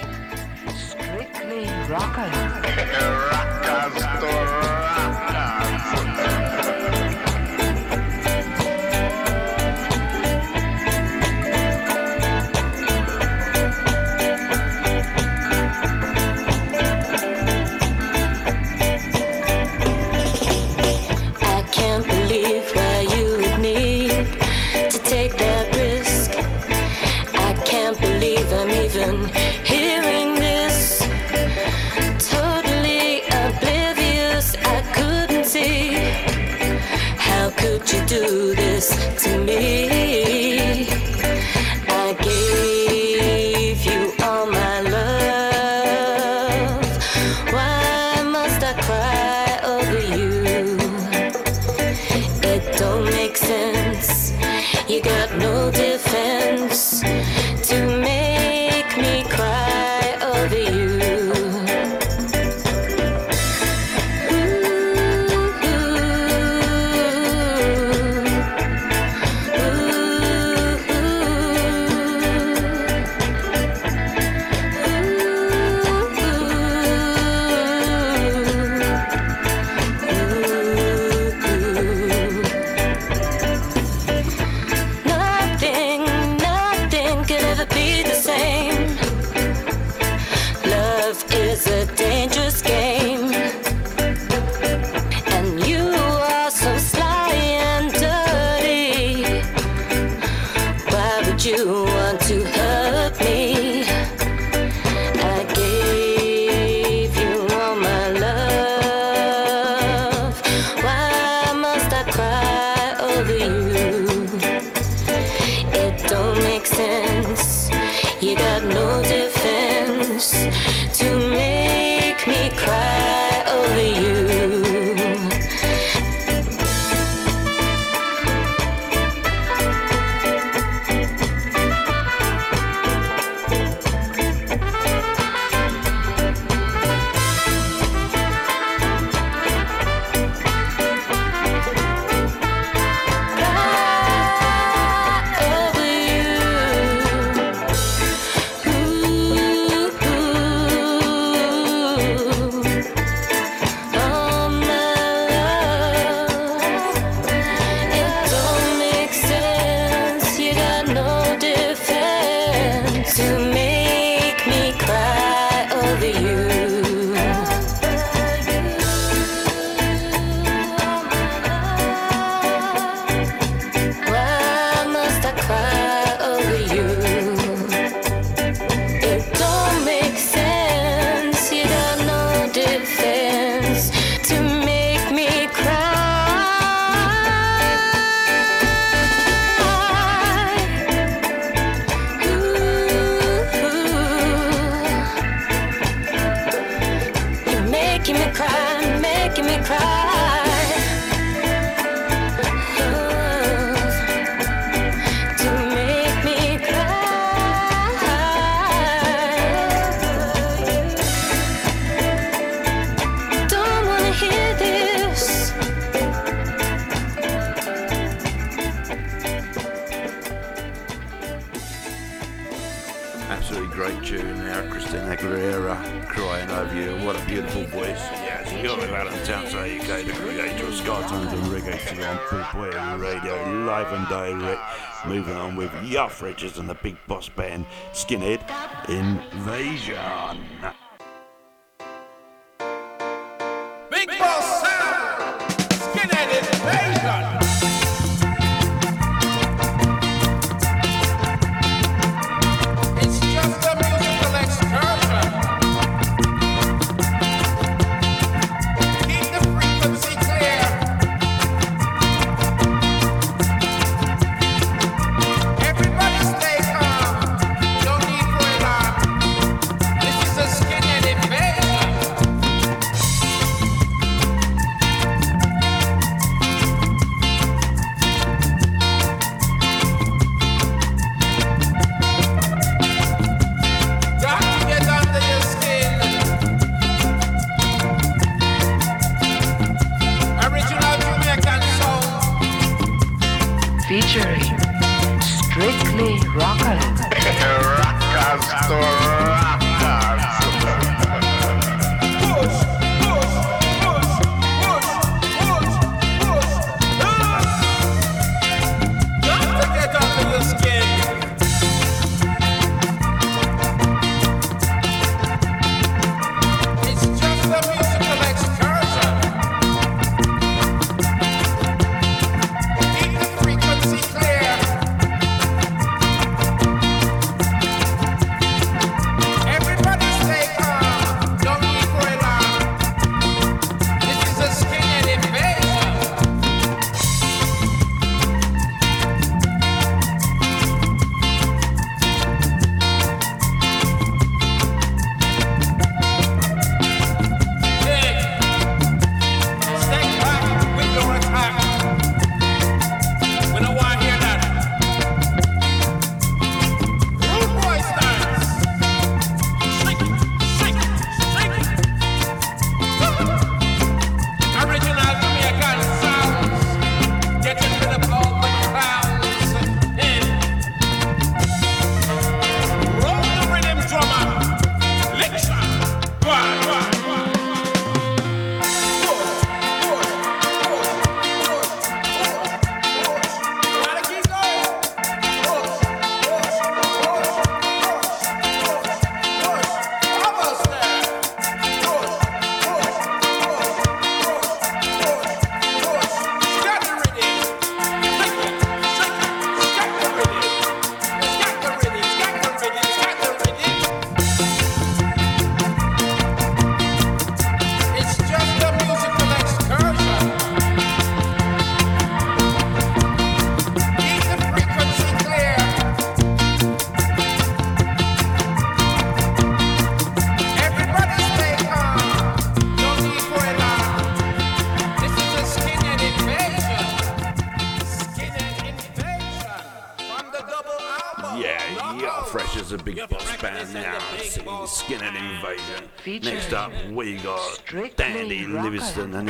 [0.76, 1.66] Strictly.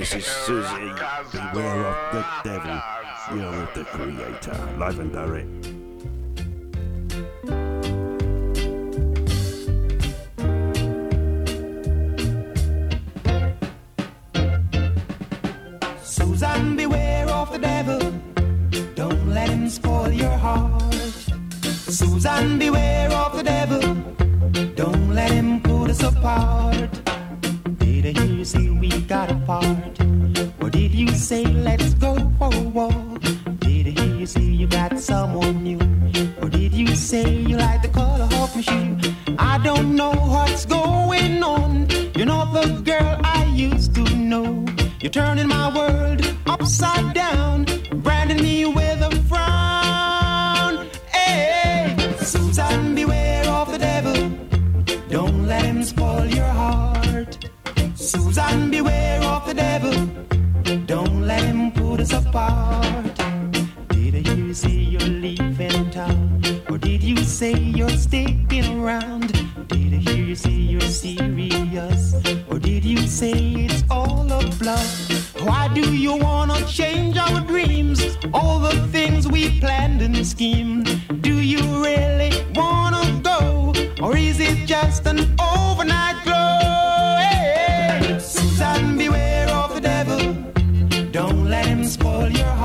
[0.02, 0.92] This is Susie,
[1.30, 2.82] beware of the devil.
[3.36, 5.71] You're with the creator, live and direct.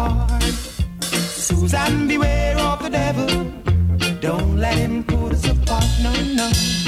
[0.09, 0.43] heart.
[1.03, 3.27] Susan, beware of the devil.
[4.19, 6.86] Don't let him put us apart, no, no.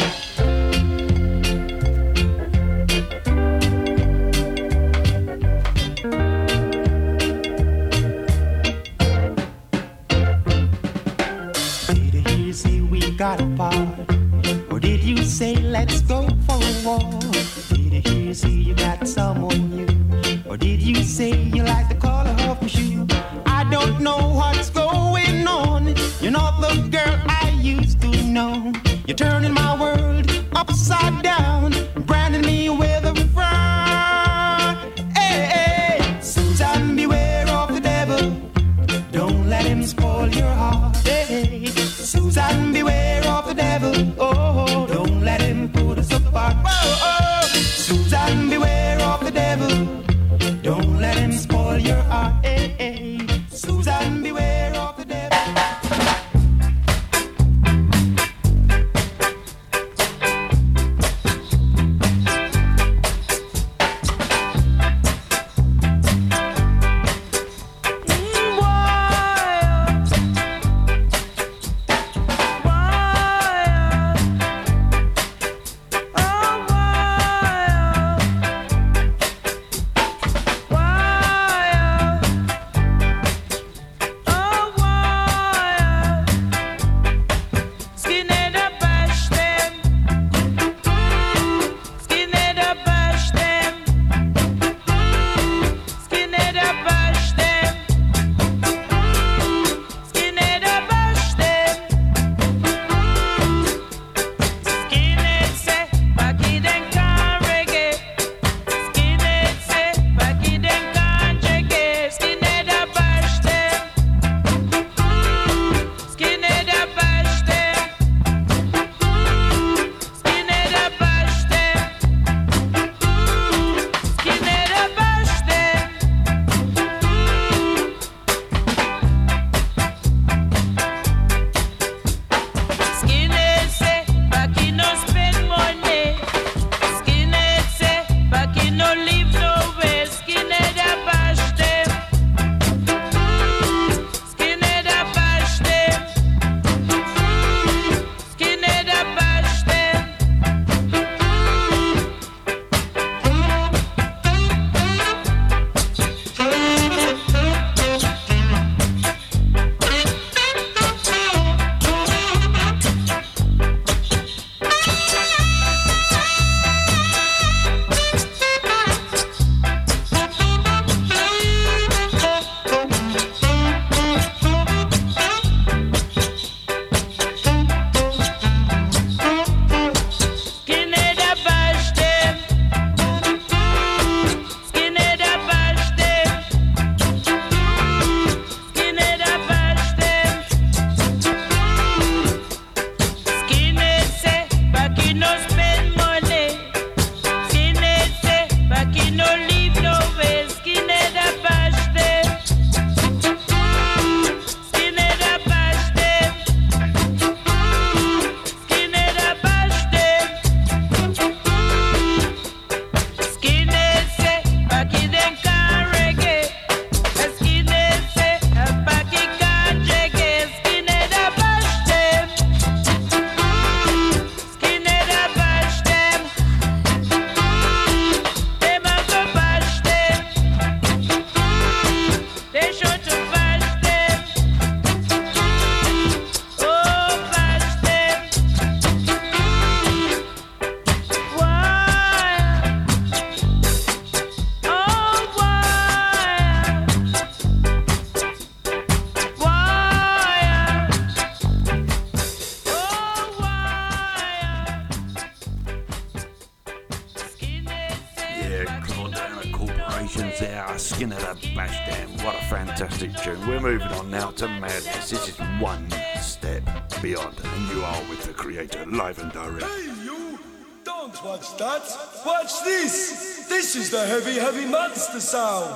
[269.10, 269.64] live and direct.
[269.66, 270.38] Hey, you!
[270.84, 271.82] Don't watch that!
[272.24, 273.48] Watch this!
[273.50, 275.74] This is the heavy, heavy monster sound!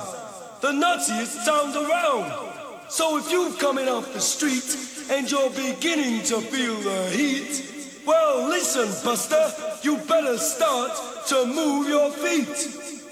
[0.60, 2.30] The nuttiest sound around!
[2.88, 4.76] So if you're coming off the street
[5.10, 9.52] and you're beginning to feel the heat, well, listen, Buster,
[9.82, 10.92] you better start
[11.28, 12.54] to move your feet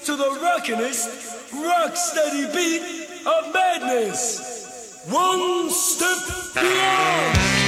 [0.04, 5.04] to the rockinest, rock steady beat of madness.
[5.10, 7.61] One step beyond!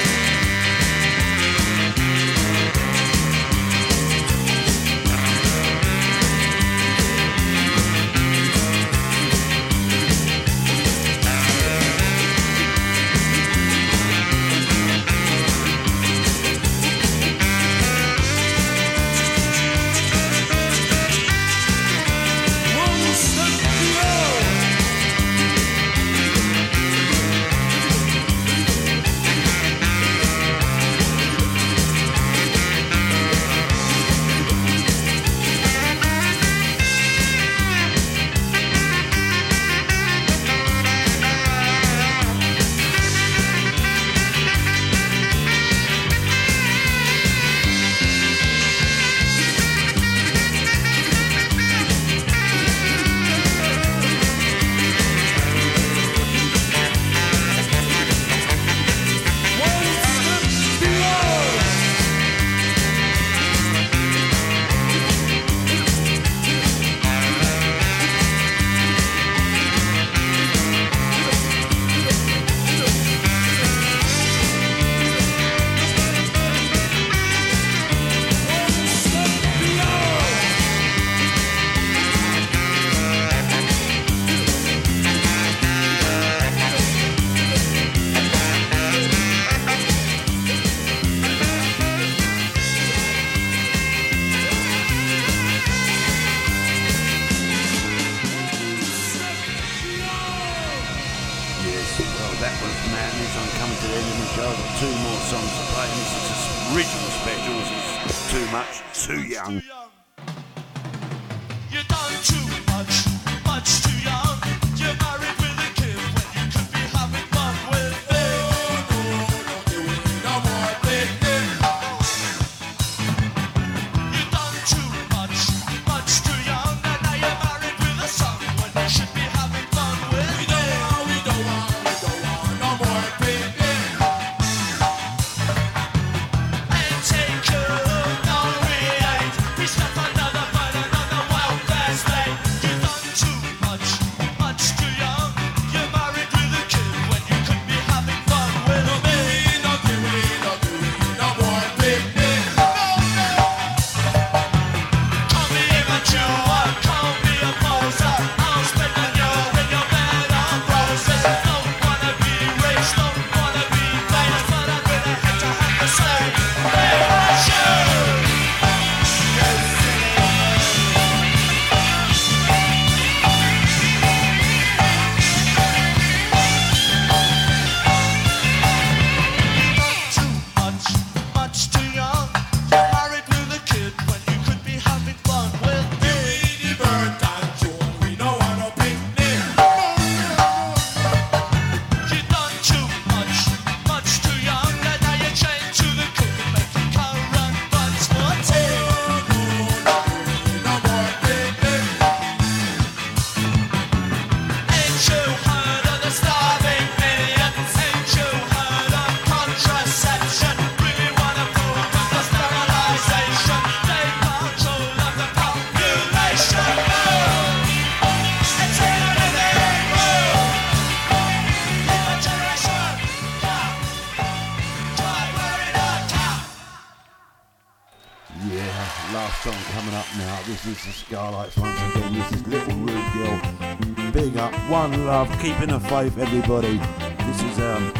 [235.45, 236.79] keeping the faith, everybody.
[237.27, 237.93] This is um,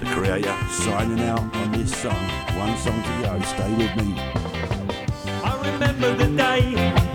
[0.00, 2.12] the creator signing out on this song.
[2.58, 3.40] One song to go.
[3.42, 4.18] Stay with me.
[5.44, 7.07] I remember the day.